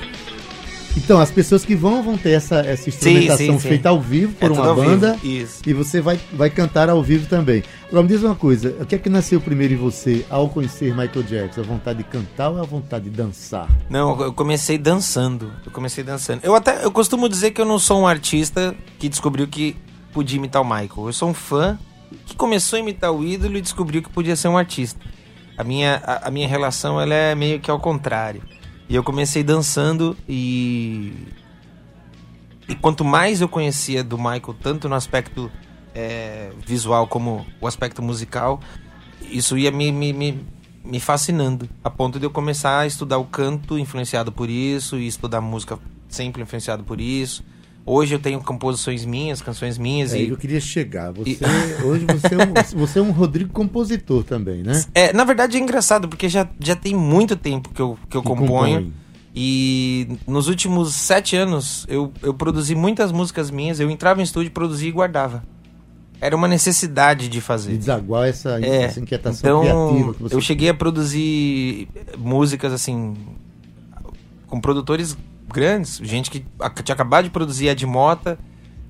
então 0.96 1.20
as 1.20 1.32
pessoas 1.32 1.64
que 1.64 1.76
vão 1.76 2.04
vão 2.04 2.18
ter 2.18 2.32
essa, 2.32 2.58
essa 2.60 2.90
instrumentação 2.90 3.38
sim, 3.38 3.60
sim. 3.60 3.70
feita 3.70 3.90
ao 3.90 4.00
vivo 4.00 4.34
por 4.34 4.50
É 4.50 4.54
uma 4.54 4.74
banda 4.74 5.18
isso. 5.24 5.62
e 5.66 5.74
você 5.74 6.02
vai, 6.02 6.20
vai 6.34 6.50
cantar 6.50 6.90
ao 6.90 7.02
vivo 7.02 7.28
também. 7.28 7.64
Agora 7.88 8.04
me 8.04 8.10
diz 8.10 8.24
uma 8.24 8.36
coisa, 8.36 8.76
o 8.80 8.86
que 8.86 8.96
é 8.96 8.98
que 8.98 9.10
nasceu 9.10 9.40
primeiro 9.42 9.74
em 9.74 9.78
você 9.78 10.26
ao 10.30 10.50
conhecer 10.50 10.96
Michael 10.96 11.24
Jackson? 11.24 11.62
A 11.62 11.64
vontade 11.64 12.00
de 12.00 12.04
cantar 12.06 12.50
ou 12.50 12.60
a 12.60 12.64
vontade 12.64 13.06
de 13.06 13.12
dançar? 13.12 13.68
Não, 13.90 14.20
eu 14.22 14.34
comecei 14.34 14.78
dançando. 14.78 15.52
Eu 15.66 15.72
comecei 15.72 16.04
dançando. 16.04 16.42
Eu 16.44 16.56
até 16.56 16.84
eu 16.84 16.92
costumo 16.92 17.28
dizer 17.28 17.52
que 17.52 17.62
eu 17.62 17.66
não 17.66 17.80
sou 17.80 18.02
um 18.02 18.08
artista 18.08 18.76
que 19.00 19.10
descobriu 19.10 19.48
que 19.48 19.76
podia 20.14 20.38
imitar 20.38 20.62
o 20.62 20.66
Michael. 20.66 21.08
Eu 21.08 21.14
sou 21.14 21.30
um 21.30 21.34
fã 21.34 21.78
que 22.26 22.36
começou 22.36 22.78
a 22.78 22.80
imitar 22.80 23.12
o 23.12 23.24
ídolo 23.24 23.58
e 23.58 23.62
descobriu 23.62 24.02
que 24.02 24.10
podia 24.10 24.36
ser 24.36 24.48
um 24.48 24.58
artista. 24.58 25.00
A 25.58 25.64
minha, 25.64 26.02
a, 26.06 26.28
a 26.28 26.32
minha 26.32 26.48
relação 26.48 27.00
ela 27.00 27.14
é 27.14 27.36
meio 27.36 27.60
que 27.60 27.70
ao 27.70 27.80
contrário. 27.80 28.42
E 28.92 28.96
eu 28.96 29.04
comecei 29.06 29.42
dançando 29.42 30.18
e. 30.28 31.14
E 32.68 32.76
quanto 32.76 33.06
mais 33.06 33.40
eu 33.40 33.48
conhecia 33.48 34.04
do 34.04 34.18
Michael, 34.18 34.54
tanto 34.62 34.90
no 34.90 34.96
aspecto 34.96 35.50
é, 35.96 36.52
visual 36.68 37.08
como 37.08 37.46
o 37.62 37.68
aspecto 37.68 38.02
musical, 38.02 38.60
isso 39.22 39.58
ia 39.58 39.72
me, 39.72 39.94
me, 39.94 40.12
me, 40.12 40.46
me 40.84 41.00
fascinando. 41.00 41.70
A 41.82 41.90
ponto 41.90 42.20
de 42.20 42.26
eu 42.26 42.30
começar 42.30 42.80
a 42.80 42.86
estudar 42.86 43.18
o 43.18 43.24
canto 43.24 43.80
influenciado 43.80 44.30
por 44.30 44.50
isso, 44.50 44.98
e 44.98 45.08
estudar 45.08 45.40
música 45.40 45.80
sempre 46.10 46.42
influenciado 46.42 46.84
por 46.84 47.00
isso. 47.00 47.46
Hoje 47.86 48.14
eu 48.14 48.20
tenho 48.20 48.40
composições 48.42 49.04
minhas, 49.06 49.42
canções 49.42 49.78
minhas 49.78 50.14
É, 50.14 50.20
e. 50.22 50.30
eu 50.30 50.38
queria 50.38 50.62
chegar. 50.62 51.12
Você, 51.12 51.40
hoje 51.84 52.06
você 52.06 52.36
é, 52.36 52.38
um, 52.38 52.80
você 52.80 53.00
é 53.00 53.02
um 53.02 53.12
Rodrigo 53.12 53.52
compositor 53.52 54.24
também, 54.24 54.62
né? 54.64 54.84
É, 54.94 55.12
na 55.14 55.24
verdade 55.24 55.58
é 55.58 55.60
engraçado, 55.60 56.08
porque 56.08 56.30
já, 56.30 56.48
já 56.60 56.76
tem 56.76 56.94
muito 56.96 57.36
tempo 57.36 57.70
que 57.74 57.82
eu, 57.82 57.98
que 58.10 58.16
eu 58.16 58.22
Que 58.22 58.28
componho. 58.28 58.78
compõe. 58.82 58.94
E 59.34 60.10
nos 60.28 60.48
últimos 60.48 60.94
sete 60.94 61.36
anos 61.36 61.86
eu, 61.88 62.12
eu 62.22 62.34
produzi 62.34 62.76
muitas 62.76 63.12
músicas 63.12 63.50
minhas, 63.50 63.80
eu 63.80 63.90
entrava 63.90 64.20
em 64.20 64.24
estúdio, 64.24 64.52
produzia 64.52 64.90
e 64.90 64.92
guardava. 64.92 65.44
Era 66.20 66.36
uma 66.36 66.48
necessidade 66.48 67.24
de 67.24 67.30
De 67.30 67.42
fazer. 67.42 67.78
desaguar 67.78 68.28
essa, 68.28 68.60
É, 68.64 68.84
essa 68.84 69.00
inquietação 69.00 69.64
então 69.64 69.88
criativa 69.90 70.14
que 70.14 70.22
você 70.24 70.36
eu 70.36 70.42
cheguei 70.42 70.70
a 70.70 70.74
produzir 70.74 71.88
músicas 72.18 72.72
assim 72.74 73.16
com 74.46 74.60
produtores 74.62 75.18
grandes, 75.52 75.98
gente 76.04 76.30
que 76.32 76.44
tinha 76.84 76.94
acabado 76.94 77.26
de 77.26 77.30
produzir 77.30 77.68
Ed 77.68 77.86
Mota 77.86 78.38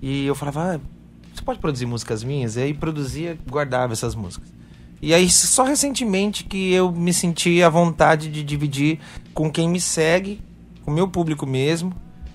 e 0.02 0.26
eu 0.26 0.36
falava, 0.36 0.76
ah, 0.76 0.80
você 1.34 1.42
pode 1.44 1.60
produzir 1.60 1.86
músicas 1.86 2.24
minhas? 2.24 2.56
E 2.56 2.62
aí 2.62 2.74
produzia, 2.74 3.38
guardava 3.50 3.94
essas 3.94 4.16
músicas. 4.16 4.52
E 5.02 5.14
aí 5.14 5.30
só 5.30 5.64
recentemente 5.64 6.44
que 6.44 6.72
eu 6.74 6.92
me 6.92 7.14
senti 7.14 7.64
à 7.64 7.70
vontade 7.70 8.30
de 8.30 8.44
dividir 8.44 9.00
com 9.34 9.50
quem 9.52 9.68
me 9.68 9.82
segue, 9.82 10.40
com 10.84 10.92
o 10.92 10.94
meu 10.94 11.08
público 11.08 11.46
mesmo, 11.48 11.94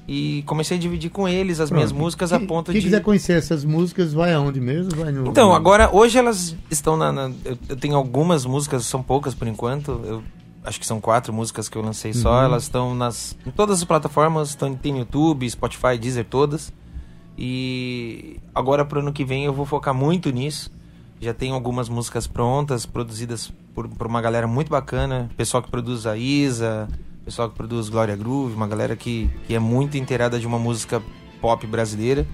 E 0.09 0.45
comecei 0.47 0.77
a 0.77 0.81
dividir 0.81 1.11
com 1.11 1.27
eles 1.29 1.59
as 1.59 1.69
minhas 1.69 1.91
Pronto. 1.91 2.03
músicas 2.05 2.33
a 2.33 2.39
Quem- 2.39 2.47
ponto 2.47 2.71
quem 2.71 2.81
de. 2.81 2.87
quiser 2.87 3.03
conhecer 3.03 3.33
essas 3.37 3.65
músicas, 3.65 4.13
vai 4.13 4.33
aonde 4.33 4.61
mesmo? 4.61 4.95
Vai 4.95 5.11
no... 5.11 5.27
Então, 5.27 5.53
agora, 5.53 5.91
hoje 5.93 6.17
elas 6.17 6.55
estão 6.71 6.97
na. 6.97 7.11
na- 7.11 7.33
eu, 7.45 7.59
eu 7.71 7.77
tenho 7.77 7.97
algumas 7.97 8.47
músicas, 8.47 8.87
são 8.87 9.03
poucas 9.03 9.35
por 9.35 9.49
enquanto. 9.49 10.01
Eu 10.05 10.23
acho 10.67 10.81
que 10.81 10.87
são 10.87 11.01
quatro 11.01 11.33
músicas 11.33 11.69
que 11.69 11.79
eu 11.79 11.83
lancei 11.83 12.13
só. 12.13 12.43
Elas 12.43 12.65
estão 12.65 12.95
nas. 12.95 13.37
Em 13.47 13.51
todas 13.51 13.79
as 13.79 13.85
plataformas, 13.85 14.51
estão, 14.51 14.75
tem 14.75 14.99
YouTube, 14.99 15.49
Spotify, 15.49 15.97
Deezer, 15.99 16.25
todas. 16.25 16.73
E 17.39 18.41
agora 18.55 18.85
pro 18.85 19.01
ano 19.01 19.13
que 19.13 19.25
vem 19.25 19.45
eu 19.45 19.53
vou 19.53 19.65
focar 19.65 19.95
muito 19.95 20.31
nisso. 20.31 20.71
Já 21.21 21.33
tenho 21.33 21.55
algumas 21.55 21.89
músicas 21.89 22.27
prontas, 22.27 22.85
produzidas 22.85 23.53
por, 23.75 23.89
por 23.89 24.07
uma 24.07 24.21
galera 24.21 24.47
muito 24.47 24.69
bacana. 24.69 25.31
Pessoal 25.37 25.63
que 25.63 25.71
produz 25.71 26.07
a 26.07 26.17
Isa, 26.17 26.89
pessoal 27.25 27.49
que 27.49 27.57
produz 27.57 27.89
Glória 27.89 28.17
Groove, 28.17 28.55
uma 28.55 28.67
galera 28.67 28.97
que, 28.97 29.31
que 29.47 29.55
é 29.55 29.59
muito 29.59 29.97
inteirada 29.97 30.39
de 30.39 30.47
uma 30.47 30.59
música 30.59 31.03
pop 31.41 31.67
brasileira. 31.67 32.27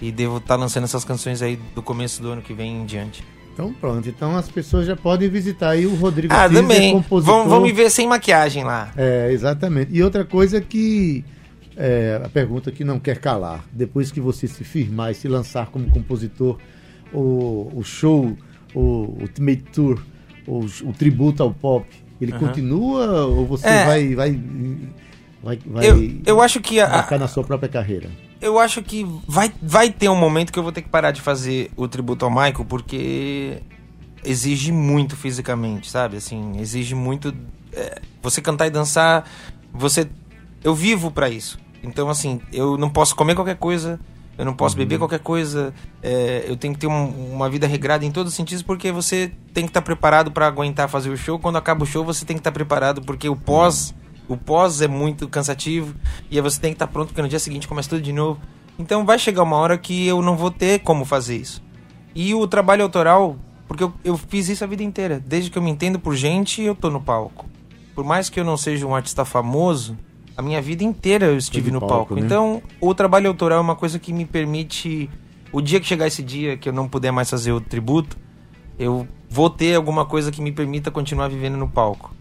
E 0.00 0.10
devo 0.10 0.38
estar 0.38 0.56
lançando 0.56 0.84
essas 0.84 1.04
canções 1.04 1.42
aí 1.42 1.56
do 1.74 1.82
começo 1.82 2.22
do 2.22 2.30
ano 2.30 2.40
que 2.40 2.54
vem 2.54 2.80
em 2.80 2.86
diante. 2.86 3.22
Então 3.60 3.74
pronto, 3.74 4.08
então 4.08 4.36
as 4.36 4.48
pessoas 4.48 4.86
já 4.86 4.96
podem 4.96 5.28
visitar 5.28 5.70
aí 5.70 5.86
o 5.86 5.94
Rodrigo 5.94 6.32
Ah, 6.32 6.48
Teaser, 6.48 6.62
também. 6.62 6.92
compositor. 6.94 7.34
Vão, 7.36 7.48
vão 7.48 7.60
me 7.60 7.72
ver 7.72 7.90
sem 7.90 8.08
maquiagem 8.08 8.64
lá. 8.64 8.90
É, 8.96 9.30
exatamente. 9.30 9.90
E 9.94 10.02
outra 10.02 10.24
coisa 10.24 10.60
que 10.62 11.22
é, 11.76 12.20
a 12.24 12.28
pergunta 12.30 12.70
que 12.72 12.84
não 12.84 12.98
quer 12.98 13.18
calar, 13.18 13.64
depois 13.70 14.10
que 14.10 14.18
você 14.20 14.46
se 14.48 14.64
firmar 14.64 15.10
e 15.10 15.14
se 15.14 15.28
lançar 15.28 15.66
como 15.66 15.90
compositor, 15.90 16.58
o, 17.12 17.70
o 17.74 17.82
show, 17.84 18.34
o 18.74 19.16
Ultimate 19.20 19.62
Tour, 19.72 20.00
o, 20.46 20.60
o 20.60 20.92
tributo 20.94 21.42
ao 21.42 21.52
pop, 21.52 21.86
ele 22.18 22.32
Aham. 22.32 22.40
continua 22.46 23.26
ou 23.26 23.46
você 23.46 23.66
É. 23.68 23.84
vai 23.84 24.14
vai 24.14 24.40
vai, 25.42 25.58
vai 25.66 25.86
Eu, 25.86 26.10
eu 26.24 26.40
acho 26.40 26.60
que 26.60 26.80
a, 26.80 27.06
na 27.18 27.28
sua 27.28 27.44
própria 27.44 27.68
carreira? 27.68 28.08
Eu 28.40 28.58
acho 28.58 28.82
que 28.82 29.06
vai, 29.26 29.52
vai 29.62 29.90
ter 29.90 30.08
um 30.08 30.16
momento 30.16 30.52
que 30.52 30.58
eu 30.58 30.62
vou 30.62 30.72
ter 30.72 30.82
que 30.82 30.88
parar 30.88 31.10
de 31.10 31.20
fazer 31.20 31.70
o 31.76 31.86
tributo 31.88 32.24
ao 32.24 32.30
Michael, 32.30 32.64
porque 32.68 33.62
exige 34.24 34.72
muito 34.72 35.16
fisicamente, 35.16 35.90
sabe? 35.90 36.16
Assim, 36.16 36.58
exige 36.58 36.94
muito. 36.94 37.34
é, 37.72 38.00
você 38.22 38.40
cantar 38.40 38.66
e 38.66 38.70
dançar, 38.70 39.24
você. 39.72 40.08
Eu 40.62 40.74
vivo 40.74 41.10
pra 41.10 41.28
isso. 41.30 41.58
Então, 41.82 42.08
assim, 42.10 42.40
eu 42.52 42.76
não 42.76 42.90
posso 42.90 43.14
comer 43.16 43.34
qualquer 43.34 43.56
coisa, 43.56 43.98
eu 44.36 44.44
não 44.44 44.52
posso 44.54 44.76
beber 44.76 44.98
qualquer 44.98 45.20
coisa, 45.20 45.72
é, 46.02 46.44
eu 46.46 46.56
tenho 46.56 46.74
que 46.74 46.80
ter 46.80 46.86
um- 46.86 47.32
uma 47.32 47.48
vida 47.48 47.66
regrada 47.66 48.04
em 48.04 48.10
todos 48.10 48.32
os 48.32 48.36
sentidos, 48.36 48.62
porque 48.62 48.92
você 48.92 49.32
tem 49.54 49.64
que 49.64 49.70
estar 49.70 49.80
preparado 49.80 50.30
pra 50.30 50.46
aguentar 50.46 50.88
fazer 50.88 51.08
o 51.10 51.16
show. 51.16 51.38
Quando 51.38 51.56
acaba 51.56 51.82
o 51.84 51.86
show, 51.86 52.04
você 52.04 52.24
tem 52.26 52.36
que 52.36 52.40
estar 52.40 52.52
preparado, 52.52 53.00
porque 53.02 53.28
o 53.28 53.36
pós. 53.36 53.94
O 54.30 54.36
pós 54.36 54.80
é 54.80 54.86
muito 54.86 55.26
cansativo 55.26 55.92
e 56.30 56.36
aí 56.36 56.40
você 56.40 56.60
tem 56.60 56.70
que 56.70 56.76
estar 56.76 56.86
pronto 56.86 57.08
porque 57.08 57.20
no 57.20 57.26
dia 57.26 57.40
seguinte 57.40 57.66
começa 57.66 57.88
tudo 57.88 58.00
de 58.00 58.12
novo. 58.12 58.40
Então 58.78 59.04
vai 59.04 59.18
chegar 59.18 59.42
uma 59.42 59.56
hora 59.56 59.76
que 59.76 60.06
eu 60.06 60.22
não 60.22 60.36
vou 60.36 60.52
ter 60.52 60.78
como 60.78 61.04
fazer 61.04 61.36
isso. 61.36 61.60
E 62.14 62.32
o 62.32 62.46
trabalho 62.46 62.84
autoral, 62.84 63.36
porque 63.66 63.82
eu, 63.82 63.92
eu 64.04 64.16
fiz 64.16 64.48
isso 64.48 64.62
a 64.62 64.68
vida 64.68 64.84
inteira. 64.84 65.20
Desde 65.26 65.50
que 65.50 65.58
eu 65.58 65.62
me 65.62 65.68
entendo 65.68 65.98
por 65.98 66.14
gente, 66.14 66.62
eu 66.62 66.76
tô 66.76 66.88
no 66.88 67.00
palco. 67.00 67.44
Por 67.92 68.04
mais 68.04 68.30
que 68.30 68.38
eu 68.38 68.44
não 68.44 68.56
seja 68.56 68.86
um 68.86 68.94
artista 68.94 69.24
famoso, 69.24 69.98
a 70.36 70.42
minha 70.42 70.62
vida 70.62 70.84
inteira 70.84 71.26
eu 71.26 71.36
estive 71.36 71.72
no 71.72 71.80
palco, 71.80 71.94
palco. 71.94 72.14
né? 72.14 72.20
Então, 72.20 72.62
o 72.80 72.94
trabalho 72.94 73.26
autoral 73.26 73.58
é 73.58 73.60
uma 73.60 73.74
coisa 73.74 73.98
que 73.98 74.12
me 74.12 74.24
permite. 74.24 75.10
O 75.52 75.60
dia 75.60 75.80
que 75.80 75.86
chegar 75.86 76.06
esse 76.06 76.22
dia 76.22 76.56
que 76.56 76.68
eu 76.68 76.72
não 76.72 76.88
puder 76.88 77.10
mais 77.10 77.28
fazer 77.28 77.50
o 77.50 77.60
tributo, 77.60 78.16
eu 78.78 79.08
vou 79.28 79.50
ter 79.50 79.74
alguma 79.74 80.06
coisa 80.06 80.30
que 80.30 80.40
me 80.40 80.52
permita 80.52 80.88
continuar 80.88 81.26
vivendo 81.26 81.56
no 81.56 81.68
palco. 81.68 82.14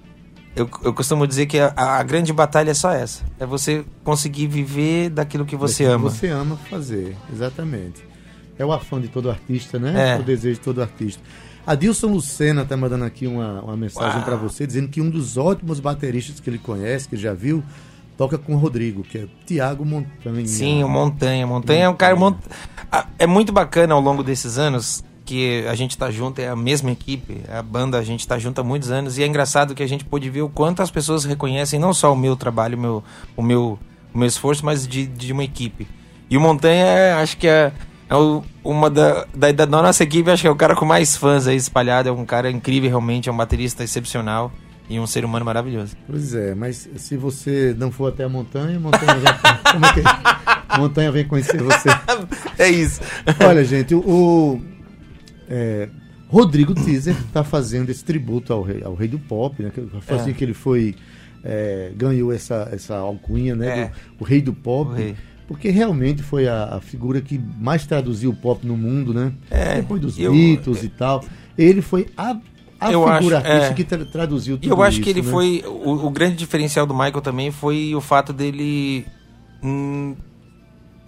Eu, 0.62 0.70
eu 0.84 0.94
costumo 0.94 1.26
dizer 1.26 1.46
que 1.46 1.58
a, 1.60 1.74
a 1.76 2.04
grande 2.04 2.34
batalha 2.34 2.72
é 2.72 2.74
só 2.74 2.92
essa: 2.92 3.24
é 3.40 3.46
você 3.46 3.86
conseguir 4.04 4.48
viver 4.48 5.10
daquilo 5.10 5.46
que 5.46 5.56
você 5.56 5.84
Daquilo 5.84 6.02
ama. 6.02 6.12
que 6.12 6.18
Você 6.18 6.28
ama 6.28 6.58
fazer, 6.70 7.16
exatamente. 7.32 8.04
É 8.58 8.66
o 8.66 8.74
afã 8.74 9.00
de 9.00 9.08
todo 9.08 9.30
artista, 9.30 9.80
né? 9.80 10.16
É. 10.16 10.20
O 10.20 10.24
desejo 10.24 10.56
de 10.56 10.62
todo 10.62 10.82
artista. 10.82 11.24
Adilson 11.66 12.08
Lucena 12.08 12.66
tá 12.66 12.76
mandando 12.76 13.06
aqui 13.06 13.26
uma, 13.28 13.62
uma 13.62 13.78
mensagem 13.78 14.22
para 14.22 14.36
você, 14.36 14.66
dizendo 14.68 14.90
que 14.90 15.00
um 15.00 15.10
dos 15.10 15.38
ótimos 15.38 15.80
bateristas 15.80 16.40
que 16.40 16.50
ele 16.50 16.58
conhece, 16.58 17.08
que 17.08 17.16
ele 17.16 17.22
já 17.22 17.34
viu, 17.34 17.64
toca 18.18 18.38
com 18.38 18.56
o 18.56 18.58
Rodrigo, 18.58 19.04
que 19.04 19.18
é 19.20 19.28
Tiago 19.46 19.86
Montanha. 19.86 20.46
Sim, 20.46 20.84
o 20.84 20.90
Montanha. 20.90 21.48
Montanha 21.48 21.86
é 21.86 21.90
um 21.90 21.96
cara. 21.96 22.16
Mont... 22.16 22.38
É 23.18 23.28
muito 23.28 23.54
bacana 23.54 23.94
ao 23.94 24.02
longo 24.02 24.24
desses 24.24 24.58
anos 24.58 25.04
que 25.30 25.64
a 25.68 25.76
gente 25.76 25.96
tá 25.98 26.10
junto, 26.10 26.40
é 26.40 26.48
a 26.48 26.56
mesma 26.56 26.92
equipe, 26.92 27.42
a 27.48 27.62
banda, 27.62 27.98
a 28.00 28.04
gente 28.04 28.28
tá 28.28 28.40
junto 28.40 28.60
há 28.60 28.64
muitos 28.64 28.90
anos 28.90 29.18
e 29.18 29.24
é 29.24 29.28
engraçado 29.28 29.76
que 29.76 29.84
a 29.84 29.88
gente 29.88 30.04
pôde 30.04 30.28
ver 30.30 30.42
o 30.42 30.50
quanto 30.50 30.82
as 30.82 30.90
pessoas 30.90 31.24
reconhecem 31.24 31.80
não 31.80 31.94
só 31.94 32.12
o 32.12 32.16
meu 32.16 32.36
trabalho, 32.36 32.76
o 32.78 32.82
meu, 32.82 33.04
o 33.38 33.44
meu, 33.44 33.80
o 34.14 34.18
meu 34.18 34.28
esforço, 34.28 34.66
mas 34.66 34.88
de, 34.88 35.06
de 35.06 35.32
uma 35.32 35.44
equipe. 35.44 35.88
E 36.30 36.36
o 36.36 36.42
Montanha, 36.42 36.84
é, 36.86 37.14
acho 37.14 37.38
que 37.38 37.48
é, 37.48 37.72
é 38.10 38.16
o- 38.16 38.44
uma 38.64 38.90
da, 38.90 39.26
da, 39.36 39.52
da 39.52 39.66
nossa 39.68 40.04
equipe, 40.04 40.30
acho 40.32 40.42
que 40.42 40.48
é 40.48 40.52
o 40.52 40.56
cara 40.56 40.76
com 40.76 40.86
mais 40.86 41.16
fãs 41.16 41.46
aí 41.48 41.56
espalhado, 41.56 42.10
é 42.10 42.12
um 42.12 42.26
cara 42.26 42.50
incrível 42.50 42.90
realmente, 42.90 43.30
é 43.30 43.32
um 43.32 43.38
baterista 43.38 43.84
excepcional 43.84 44.52
e 44.90 45.00
um 45.00 45.06
ser 45.06 45.24
humano 45.24 45.46
maravilhoso. 45.46 45.96
Pois 46.08 46.34
é, 46.34 46.56
mas 46.56 46.90
se 46.98 47.16
você 47.16 47.76
não 47.78 47.92
for 47.92 48.12
até 48.12 48.24
a 48.24 48.30
montanha, 48.30 48.78
a 48.78 48.80
montanha 48.80 49.14
vem, 49.16 49.72
como 49.74 49.86
é 49.86 49.94
que 49.94 50.00
é? 50.00 50.78
Montanha 50.80 51.12
vem 51.12 51.26
conhecer 51.26 51.62
você. 51.62 51.90
É 52.58 52.68
isso. 52.68 53.00
Olha, 53.48 53.64
gente, 53.64 53.96
o, 53.96 54.60
é, 55.50 55.90
Rodrigo 56.28 56.74
Teaser 56.76 57.16
está 57.18 57.44
fazendo 57.44 57.90
esse 57.90 58.04
tributo 58.06 58.54
ao 58.54 58.62
rei, 58.62 58.84
ao 58.84 58.94
rei 58.94 59.08
do 59.08 59.18
pop, 59.20 59.62
né? 59.64 59.72
Foi 60.02 60.18
É. 60.18 60.34
que 60.34 60.44
ele 60.44 60.54
foi 60.54 60.96
é, 61.44 61.92
ganhou 61.96 62.32
essa, 62.34 62.70
essa 62.72 62.98
alcunha, 62.98 63.56
né? 63.56 63.80
É. 63.80 63.86
do- 63.86 63.92
o 64.20 64.24
rei 64.24 64.42
do 64.42 64.54
pop. 64.54 64.94
Rei. 64.94 65.16
Porque 65.48 65.70
realmente 65.70 66.22
foi 66.22 66.48
a, 66.48 66.76
a 66.76 66.80
figura 66.82 67.22
que 67.22 67.40
mais 67.60 67.86
traduziu 67.88 68.30
o 68.30 68.36
pop 68.36 68.68
no 68.68 68.78
mundo, 68.78 69.14
né? 69.14 69.34
É, 69.50 69.76
Depois 69.78 70.00
dos 70.02 70.20
eu- 70.20 70.32
Beatles 70.32 70.84
e 70.84 70.90
tal. 70.90 71.24
Ele 71.58 71.82
foi 71.82 72.08
a, 72.16 72.38
a 72.80 72.92
Eu 72.92 73.04
figura 73.16 73.40
acho, 73.40 73.48
é. 73.48 73.74
que 73.74 73.84
tra- 73.84 74.06
traduziu 74.06 74.58
tudo 74.58 74.68
E 74.68 74.70
eu 74.70 74.84
acho 74.84 74.98
isso, 74.98 75.04
que 75.04 75.10
ele 75.10 75.22
né? 75.24 75.32
foi. 75.32 75.64
O, 75.66 76.06
o 76.06 76.10
grande 76.12 76.36
diferencial 76.36 76.86
do 76.86 76.94
Michael 76.94 77.22
também 77.22 77.50
foi 77.52 77.96
o 77.96 78.02
fato 78.02 78.32
dele 78.32 79.06
hum, 79.64 80.16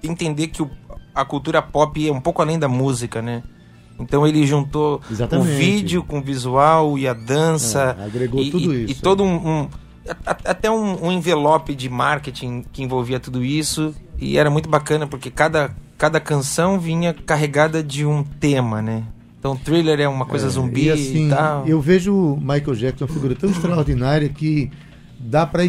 entender 0.02 0.48
que 0.48 0.62
o- 0.64 0.72
a 1.14 1.24
cultura 1.26 1.62
pop 1.62 2.08
é 2.08 2.12
um 2.12 2.22
pouco 2.22 2.42
além 2.42 2.58
da 2.58 2.68
música, 2.68 3.22
né? 3.22 3.44
Então 4.02 4.26
ele 4.28 4.46
juntou 4.46 5.02
Exatamente. 5.10 5.48
o 5.50 5.56
vídeo 5.58 6.04
com 6.04 6.20
o 6.20 6.22
visual 6.22 6.98
e 6.98 7.08
a 7.08 7.14
dança. 7.14 7.96
É, 8.00 8.06
agregou 8.06 8.42
e, 8.42 8.52
tudo 8.52 8.74
e- 8.74 8.84
isso, 8.86 8.92
E 8.92 8.96
todo 8.96 9.24
um. 9.24 9.36
um- 9.36 9.68
a- 10.26 10.38
até 10.46 10.70
um, 10.72 11.06
um 11.08 11.12
envelope 11.12 11.76
de 11.76 11.88
marketing 11.90 12.64
que 12.74 12.82
envolvia 12.84 13.20
tudo 13.20 13.44
isso. 13.44 13.94
E 14.20 14.38
era 14.38 14.50
muito 14.50 14.70
bacana, 14.70 15.08
porque 15.08 15.30
cada, 15.32 15.76
cada 15.98 16.20
canção 16.20 16.80
vinha 16.80 17.14
carregada 17.14 17.82
de 17.84 18.06
um 18.06 18.24
tema, 18.24 18.82
né? 18.82 19.04
Então 19.40 19.56
thriller 19.56 20.00
é 20.00 20.08
uma 20.08 20.26
coisa 20.26 20.46
É, 20.48 20.50
zumbi 20.50 20.86
e 20.86 20.92
assim, 20.92 21.30
tal. 21.30 21.68
Eu 21.68 21.82
vejo 21.82 22.14
o 22.14 22.38
Michael 22.40 22.76
Jackson 22.76 23.06
uma 23.06 23.14
figura 23.14 23.34
tão 23.36 23.50
extraordinária 23.50 24.30
que 24.30 24.70
dá 25.20 25.46
para 25.48 25.64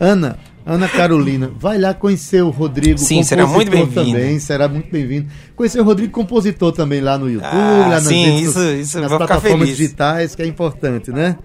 Ana, 0.00 0.38
Ana 0.66 0.88
Carolina, 0.88 1.48
vai 1.56 1.78
lá 1.78 1.94
conhecer 1.94 2.42
o 2.42 2.50
Rodrigo, 2.50 2.98
Sim, 2.98 3.22
será 3.22 3.46
muito 3.46 3.70
bem-vindo. 3.70 3.94
também, 3.94 4.38
será 4.40 4.66
muito 4.66 4.90
bem-vindo. 4.90 5.28
Conhecer 5.54 5.80
o 5.80 5.84
Rodrigo, 5.84 6.12
compositor 6.12 6.72
também 6.72 7.00
lá 7.00 7.16
no 7.16 7.30
YouTube, 7.30 7.48
Ah, 7.52 7.86
lá 7.88 7.88
nas, 7.90 8.04
sim, 8.04 8.24
redes 8.24 8.42
isso- 8.50 8.52
so- 8.60 8.72
isso, 8.74 9.00
nas 9.00 9.12
plataformas 9.16 9.68
digitais, 9.68 10.34
que 10.34 10.42
é 10.42 10.46
importante, 10.46 11.12
né? 11.12 11.38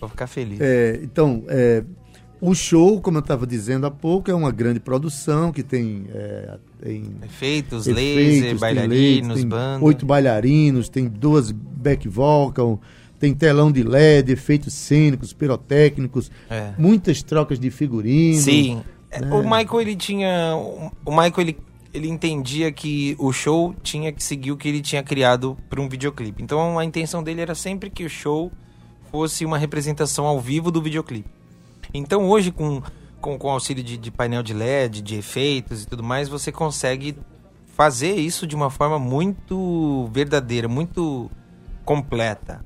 Vou 0.00 0.08
ficar 0.08 0.26
feliz. 0.26 0.58
É, 0.60 0.98
então, 1.02 1.44
é, 1.46 1.84
o 2.40 2.52
show, 2.52 3.00
como 3.00 3.18
eu 3.18 3.20
estava 3.20 3.46
dizendo 3.46 3.86
há 3.86 3.90
pouco, 3.92 4.28
é 4.28 4.34
uma 4.34 4.50
grande 4.50 4.80
produção 4.80 5.52
que 5.52 5.62
tem, 5.62 6.06
é, 6.12 6.56
tem 6.82 7.04
Efeitos, 7.24 7.86
efeitos, 7.86 8.42
laser, 8.42 8.58
bailarinos, 8.58 9.28
leite, 9.28 9.34
tem 9.40 9.48
banda. 9.48 9.84
Oito 9.84 10.04
bailarinos, 10.04 10.88
tem 10.88 11.06
duas 11.06 11.52
back 11.52 12.08
vocal, 12.08 12.80
tem 13.18 13.34
telão 13.34 13.70
de 13.72 13.82
LED, 13.82 14.32
efeitos 14.32 14.72
cênicos, 14.74 15.32
pirotécnicos, 15.32 16.30
É. 16.48 16.72
muitas 16.78 17.22
trocas 17.22 17.58
de 17.58 17.70
figurino. 17.70 18.40
Sim. 18.40 18.76
Né? 19.10 19.30
O 19.32 19.42
Michael, 19.42 19.80
ele 19.80 19.96
tinha. 19.96 20.54
O 21.04 21.10
Michael, 21.10 21.32
ele, 21.40 21.58
ele 21.94 22.08
entendia 22.08 22.70
que 22.70 23.16
o 23.18 23.32
show 23.32 23.74
tinha 23.82 24.12
que 24.12 24.22
seguir 24.22 24.52
o 24.52 24.56
que 24.56 24.68
ele 24.68 24.80
tinha 24.80 25.02
criado 25.02 25.56
para 25.68 25.80
um 25.80 25.88
videoclipe. 25.88 26.42
Então 26.42 26.78
a 26.78 26.84
intenção 26.84 27.22
dele 27.22 27.40
era 27.40 27.54
sempre 27.54 27.90
que 27.90 28.04
o 28.04 28.08
show 28.10 28.52
fosse 29.10 29.44
uma 29.44 29.56
representação 29.56 30.26
ao 30.26 30.38
vivo 30.38 30.70
do 30.70 30.82
videoclipe. 30.82 31.28
Então 31.94 32.28
hoje, 32.28 32.52
com, 32.52 32.82
com, 33.20 33.38
com 33.38 33.48
auxílio 33.50 33.82
de, 33.82 33.96
de 33.96 34.10
painel 34.10 34.42
de 34.42 34.52
LED, 34.52 35.00
de 35.00 35.16
efeitos 35.16 35.82
e 35.82 35.86
tudo 35.86 36.02
mais, 36.04 36.28
você 36.28 36.52
consegue 36.52 37.16
fazer 37.74 38.14
isso 38.16 38.46
de 38.46 38.54
uma 38.54 38.68
forma 38.68 38.98
muito 38.98 40.10
verdadeira, 40.12 40.68
muito 40.68 41.30
completa. 41.84 42.62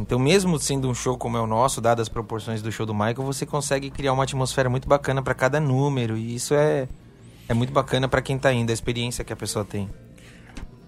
Então, 0.00 0.18
mesmo 0.18 0.58
sendo 0.58 0.88
um 0.88 0.94
show 0.94 1.16
como 1.18 1.36
é 1.36 1.40
o 1.40 1.46
nosso, 1.46 1.80
dadas 1.80 2.02
as 2.02 2.08
proporções 2.08 2.62
do 2.62 2.70
show 2.70 2.86
do 2.86 2.94
Michael, 2.94 3.16
você 3.24 3.44
consegue 3.44 3.90
criar 3.90 4.12
uma 4.12 4.22
atmosfera 4.22 4.70
muito 4.70 4.88
bacana 4.88 5.22
para 5.22 5.34
cada 5.34 5.58
número. 5.58 6.16
E 6.16 6.34
isso 6.36 6.54
é, 6.54 6.86
é 7.48 7.54
muito 7.54 7.72
bacana 7.72 8.06
para 8.08 8.22
quem 8.22 8.38
tá 8.38 8.52
indo, 8.52 8.70
a 8.70 8.72
experiência 8.72 9.24
que 9.24 9.32
a 9.32 9.36
pessoa 9.36 9.64
tem. 9.64 9.88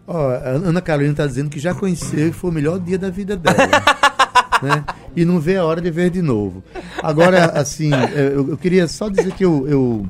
Ó, 0.06 0.30
a 0.30 0.48
Ana 0.50 0.80
Carolina 0.80 1.12
está 1.12 1.26
dizendo 1.26 1.50
que 1.50 1.58
já 1.58 1.74
conheceu 1.74 2.28
e 2.28 2.32
foi 2.32 2.50
o 2.50 2.52
melhor 2.52 2.78
dia 2.78 2.98
da 2.98 3.10
vida 3.10 3.36
dela. 3.36 3.56
né? 4.62 4.84
E 5.16 5.24
não 5.24 5.40
vê 5.40 5.56
a 5.56 5.64
hora 5.64 5.80
de 5.80 5.90
ver 5.90 6.10
de 6.10 6.22
novo. 6.22 6.62
Agora, 7.02 7.46
assim, 7.46 7.90
é, 7.92 8.28
eu, 8.34 8.50
eu 8.50 8.56
queria 8.56 8.86
só 8.86 9.08
dizer 9.08 9.32
que 9.34 9.44
eu, 9.44 9.66
eu, 9.68 10.08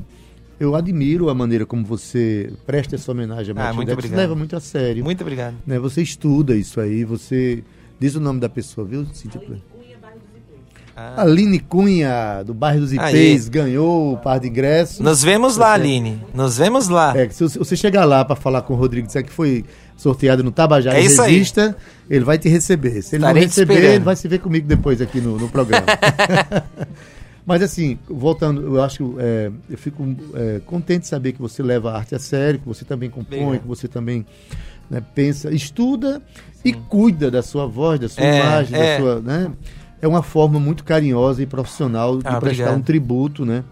eu 0.58 0.74
admiro 0.74 1.30
a 1.30 1.34
maneira 1.34 1.64
como 1.64 1.84
você 1.84 2.52
presta 2.66 2.96
essa 2.96 3.10
homenagem 3.12 3.54
a 3.56 3.58
Ah, 3.58 3.72
Michael 3.72 3.74
muito 3.76 3.88
Jackson. 3.88 4.00
Você 4.02 4.06
obrigado. 4.08 4.20
leva 4.28 4.36
muito 4.36 4.56
a 4.56 4.60
sério. 4.60 5.04
Muito 5.04 5.20
obrigado. 5.22 5.54
né? 5.66 5.78
Você 5.78 6.02
estuda 6.02 6.54
isso 6.54 6.80
aí, 6.80 7.02
você. 7.04 7.64
Diz 8.00 8.14
o 8.14 8.20
nome 8.20 8.40
da 8.40 8.48
pessoa, 8.48 8.86
viu, 8.86 9.06
Cíntia? 9.12 9.40
Ah. 10.96 11.22
Aline 11.22 11.60
Cunha, 11.60 12.42
do 12.44 12.52
bairro 12.52 12.80
dos 12.80 12.92
Aí. 12.92 12.96
Ipês, 12.96 13.48
ganhou 13.48 14.14
o 14.14 14.16
par 14.16 14.40
de 14.40 14.48
ingressos. 14.48 15.00
Nos 15.00 15.22
vemos 15.22 15.56
lá, 15.56 15.74
Aline. 15.74 16.20
Nos 16.34 16.58
vemos 16.58 16.88
lá. 16.88 17.16
É, 17.16 17.26
que 17.26 17.34
se 17.34 17.58
você 17.58 17.76
chegar 17.76 18.04
lá 18.04 18.24
para 18.24 18.36
falar 18.36 18.62
com 18.62 18.74
o 18.74 18.76
Rodrigo 18.76 19.06
disser 19.06 19.24
que 19.24 19.32
foi 19.32 19.64
sorteado 19.96 20.42
no 20.42 20.50
Tabajara 20.50 20.98
É 20.98 21.02
isso 21.02 21.20
aí. 21.22 21.34
Resista, 21.34 21.76
ele 22.08 22.24
vai 22.24 22.38
te 22.38 22.48
receber. 22.48 23.02
Se 23.02 23.16
ele 23.16 23.22
Estarei 23.22 23.42
não 23.42 23.48
receber, 23.48 23.72
esperando. 23.74 23.94
ele 23.94 24.04
vai 24.04 24.16
se 24.16 24.28
ver 24.28 24.38
comigo 24.40 24.66
depois 24.66 25.00
aqui 25.00 25.20
no, 25.20 25.38
no 25.38 25.48
programa. 25.48 25.86
Mas 27.46 27.62
assim, 27.62 27.98
voltando, 28.08 28.62
eu 28.62 28.82
acho, 28.82 29.16
é, 29.18 29.50
eu 29.68 29.78
fico 29.78 30.04
é, 30.34 30.60
contente 30.66 31.02
de 31.02 31.08
saber 31.08 31.32
que 31.32 31.40
você 31.40 31.62
leva 31.62 31.92
a 31.92 31.96
arte 31.96 32.14
a 32.14 32.18
sério, 32.18 32.60
que 32.60 32.66
você 32.66 32.84
também 32.84 33.10
compõe, 33.10 33.58
que 33.58 33.66
você 33.66 33.88
também 33.88 34.24
né, 34.90 35.00
pensa, 35.14 35.50
estuda 35.54 36.20
e 36.64 36.72
cuida 36.72 37.30
da 37.30 37.42
sua 37.42 37.66
voz, 37.66 38.00
da 38.00 38.08
sua 38.08 38.24
É, 38.24 38.38
imagem, 38.40 38.78
é. 38.78 38.96
da 38.98 39.02
sua, 39.02 39.20
né? 39.20 39.52
É 40.02 40.08
uma 40.08 40.22
forma 40.22 40.58
muito 40.58 40.82
carinhosa 40.84 41.42
e 41.42 41.46
profissional 41.46 42.18
de 42.18 42.26
Ah, 42.26 42.40
prestar 42.40 42.62
obrigado. 42.64 42.76
um 42.78 42.82
tributo, 42.82 43.44
né? 43.46 43.62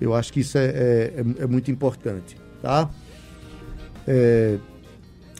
Eu 0.00 0.14
acho 0.14 0.32
que 0.32 0.40
isso 0.40 0.56
é, 0.56 0.64
é, 0.66 1.14
é- 1.16 1.42
é 1.42 1.46
muito 1.46 1.70
importante, 1.70 2.36
tá? 2.62 2.88
É, 4.06 4.56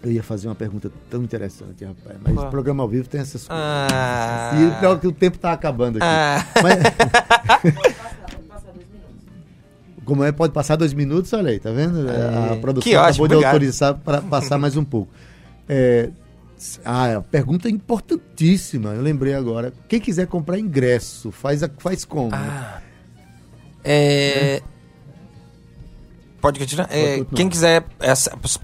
eu 0.02 0.12
ia 0.12 0.22
fazer 0.22 0.48
uma 0.48 0.54
pergunta 0.54 0.90
tão 1.08 1.22
interessante, 1.22 1.84
rapaz, 1.84 2.16
mas 2.22 2.36
o 2.36 2.46
programa 2.50 2.82
ao 2.82 2.88
vivo 2.88 3.08
tem 3.08 3.20
essas 3.20 3.46
coisas. 3.46 3.64
Ah. 3.90 4.52
E 4.60 4.66
o 4.66 4.74
pior 4.80 4.98
que 5.00 5.06
o 5.06 5.12
tempo 5.12 5.36
está 5.36 5.52
acabando 5.52 5.96
aqui. 5.96 6.06
Ah. 6.06 6.44
Mas- 6.62 6.78
Como 10.08 10.24
é, 10.24 10.32
pode 10.32 10.54
passar 10.54 10.76
dois 10.76 10.94
minutos, 10.94 11.30
olha 11.34 11.50
aí, 11.50 11.60
tá 11.60 11.70
vendo? 11.70 12.08
É. 12.08 12.54
A 12.54 12.56
produção 12.56 12.90
Que 12.90 12.96
ótimo, 12.96 13.26
acabou 13.26 13.44
autorizar 13.44 13.92
para 13.94 14.22
passar 14.22 14.56
mais 14.56 14.74
um 14.74 14.82
pouco. 14.84 15.12
É, 15.68 16.08
ah, 16.82 17.18
a 17.18 17.20
pergunta 17.20 17.68
é 17.68 17.70
importantíssima, 17.70 18.94
eu 18.94 19.02
lembrei 19.02 19.34
agora. 19.34 19.70
Quem 19.86 20.00
quiser 20.00 20.26
comprar 20.26 20.58
ingresso, 20.58 21.30
faz, 21.30 21.62
a- 21.62 21.68
faz 21.78 22.06
como? 22.06 22.30
Ah. 22.32 22.80
É... 23.84 24.62
Pode 26.40 26.58
continuar? 26.58 26.88
É, 26.90 27.22
quem 27.34 27.50
quiser 27.50 27.84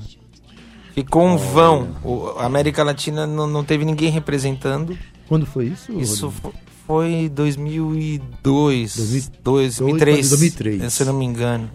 Ficou 0.95 1.25
um 1.25 1.37
vão. 1.37 1.97
O, 2.05 2.39
a 2.39 2.45
América 2.45 2.83
Latina 2.85 3.27
não, 3.27 3.47
não 3.47 3.65
teve 3.65 3.85
ninguém 3.85 4.11
representando. 4.11 4.97
Quando 5.27 5.47
foi 5.47 5.67
isso? 5.67 5.93
Isso 5.99 6.27
Rodrigo? 6.27 6.55
foi 6.87 7.31
2002, 7.31 8.97
2002, 8.97 9.79
2003, 9.79 10.29
2003. 10.29 10.93
se 10.93 11.03
eu 11.03 11.07
não 11.07 11.15
me 11.15 11.25
engano. 11.25 11.71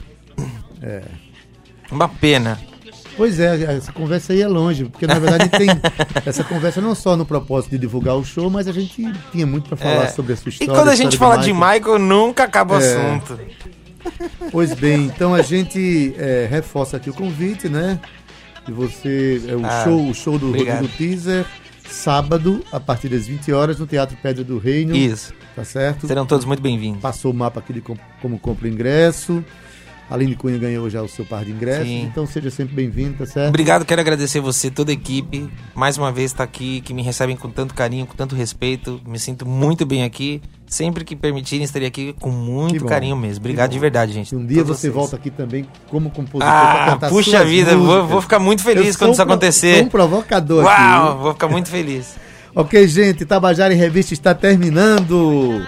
Uma 1.91 2.07
pena. 2.07 2.59
Pois 3.17 3.39
é, 3.39 3.75
essa 3.75 3.91
conversa 3.91 4.31
aí 4.31 4.41
é 4.41 4.47
longe, 4.47 4.85
porque 4.85 5.07
na 5.07 5.17
verdade 5.17 5.49
tem 5.49 5.67
essa 6.25 6.43
conversa 6.43 6.79
não 6.79 6.93
só 6.93 7.17
no 7.17 7.25
propósito 7.25 7.71
de 7.71 7.79
divulgar 7.79 8.15
o 8.15 8.23
show, 8.23 8.47
mas 8.49 8.67
a 8.67 8.71
gente 8.71 9.11
tinha 9.31 9.45
muito 9.47 9.67
para 9.67 9.77
falar 9.77 10.03
É. 10.03 10.07
sobre 10.09 10.33
a 10.33 10.37
sua 10.37 10.49
E 10.49 10.53
história. 10.53 10.73
quando 10.73 10.89
a 10.89 10.93
história 10.93 11.11
gente 11.11 11.17
fala 11.17 11.37
de 11.37 11.51
Michael. 11.51 11.73
Michael, 11.79 11.99
nunca 11.99 12.43
acaba 12.43 12.77
o 12.77 12.81
É. 12.81 12.85
assunto. 13.17 13.39
Pois 14.51 14.73
bem, 14.73 15.05
então 15.05 15.33
a 15.33 15.41
gente 15.41 16.13
é, 16.17 16.47
reforça 16.49 16.97
aqui 16.97 17.09
o 17.09 17.13
convite, 17.13 17.67
né? 17.67 17.99
E 18.67 18.71
você, 18.71 19.41
é 19.47 19.55
o 19.55 19.65
Ah, 19.65 19.83
show, 19.83 20.09
o 20.09 20.13
show 20.13 20.37
do 20.37 20.49
obrigado. 20.49 20.81
Rodrigo 20.81 20.97
Teaser, 20.97 21.45
sábado, 21.89 22.63
a 22.71 22.79
partir 22.79 23.09
das 23.09 23.25
20 23.27 23.51
horas, 23.51 23.79
no 23.79 23.87
Teatro 23.87 24.15
Pedra 24.21 24.43
do 24.43 24.57
Reino. 24.59 24.95
Isso. 24.95 25.33
Tá 25.55 25.63
certo? 25.63 26.05
Serão 26.05 26.25
todos 26.25 26.45
muito 26.45 26.61
bem-vindos. 26.61 27.01
Passou 27.01 27.31
o 27.31 27.33
mapa 27.33 27.59
aqui 27.59 27.73
de 27.73 27.81
com- 27.81 27.97
como 28.21 28.37
compra 28.37 28.67
o 28.67 28.69
ingresso. 28.69 29.43
A 30.09 30.13
Aline 30.13 30.35
Cunha 30.37 30.57
ganhou 30.57 30.89
já 30.89 31.01
o 31.01 31.07
seu 31.09 31.25
par 31.25 31.43
de 31.43 31.51
ingressos, 31.51 31.85
Sim. 31.85 32.03
então 32.03 32.25
seja 32.25 32.49
sempre 32.49 32.73
bem-vindo, 32.73 33.15
tá 33.17 33.25
certo? 33.25 33.49
Obrigado, 33.49 33.83
quero 33.83 33.99
agradecer 33.99 34.39
você, 34.39 34.71
toda 34.71 34.89
a 34.89 34.93
equipe. 34.93 35.49
Mais 35.75 35.97
uma 35.97 36.13
vez 36.13 36.31
está 36.31 36.45
aqui, 36.45 36.79
que 36.79 36.93
me 36.93 37.01
recebem 37.03 37.35
com 37.35 37.49
tanto 37.49 37.73
carinho, 37.73 38.05
com 38.05 38.15
tanto 38.15 38.33
respeito. 38.33 39.01
Me 39.05 39.19
sinto 39.19 39.45
muito 39.45 39.85
bem 39.85 40.03
aqui. 40.03 40.41
Sempre 40.65 41.03
que 41.03 41.13
permitirem, 41.15 41.65
estarei 41.65 41.87
aqui 41.89 42.13
com 42.21 42.29
muito 42.29 42.85
carinho 42.85 43.17
mesmo. 43.17 43.41
Obrigado 43.41 43.71
de 43.71 43.79
verdade, 43.79 44.13
gente. 44.13 44.33
Um 44.33 44.45
dia 44.45 44.63
você 44.63 44.81
vocês. 44.81 44.93
volta 44.93 45.15
aqui 45.17 45.29
também 45.29 45.65
como 45.89 46.09
compositor 46.09 46.41
Ah, 46.53 46.85
cantar 46.91 47.09
puxa 47.09 47.43
vida, 47.43 47.75
vou, 47.77 48.07
vou 48.07 48.21
ficar 48.21 48.39
muito 48.39 48.61
Eu 48.61 48.65
feliz 48.65 48.95
sou 48.95 48.99
quando 48.99 49.13
isso 49.13 49.23
pro- 49.23 49.31
acontecer. 49.33 49.75
Sou 49.75 49.85
um 49.85 49.89
provocador 49.89 50.63
Uau, 50.63 51.11
aqui. 51.11 51.21
vou 51.21 51.33
ficar 51.33 51.47
muito 51.49 51.69
feliz. 51.69 52.15
Ok, 52.55 52.87
gente, 52.87 53.23
Tabajara 53.23 53.71
em 53.71 53.77
Revista 53.77 54.13
está 54.15 54.33
terminando. 54.33 55.63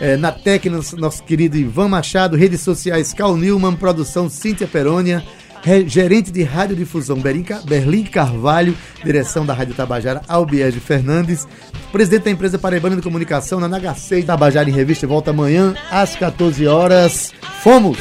É, 0.00 0.16
na 0.16 0.30
técnica, 0.30 0.80
nosso 0.96 1.22
querido 1.24 1.56
Ivan 1.56 1.88
Machado, 1.88 2.36
redes 2.36 2.60
sociais 2.60 3.12
Cal 3.12 3.36
Newman, 3.36 3.74
produção 3.74 4.28
Cíntia 4.30 4.66
Perônia, 4.68 5.24
re- 5.62 5.88
gerente 5.88 6.30
de 6.30 6.44
radiodifusão 6.44 7.18
Berlim 7.20 8.04
Carvalho, 8.04 8.76
direção 9.04 9.44
da 9.44 9.52
Rádio 9.52 9.74
Tabajara 9.74 10.22
Albiege 10.28 10.78
Fernandes, 10.78 11.48
presidente 11.90 12.24
da 12.24 12.30
empresa 12.30 12.58
Paraibana 12.58 12.94
de 12.94 13.02
Comunicação, 13.02 13.58
na 13.58 13.68
NH6, 13.68 14.24
Tabajara 14.24 14.70
em 14.70 14.72
Revista, 14.72 15.04
volta 15.06 15.30
amanhã 15.30 15.74
às 15.90 16.14
14 16.14 16.64
horas. 16.68 17.32
Fomos! 17.62 17.98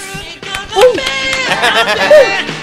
Uh! 0.76 2.57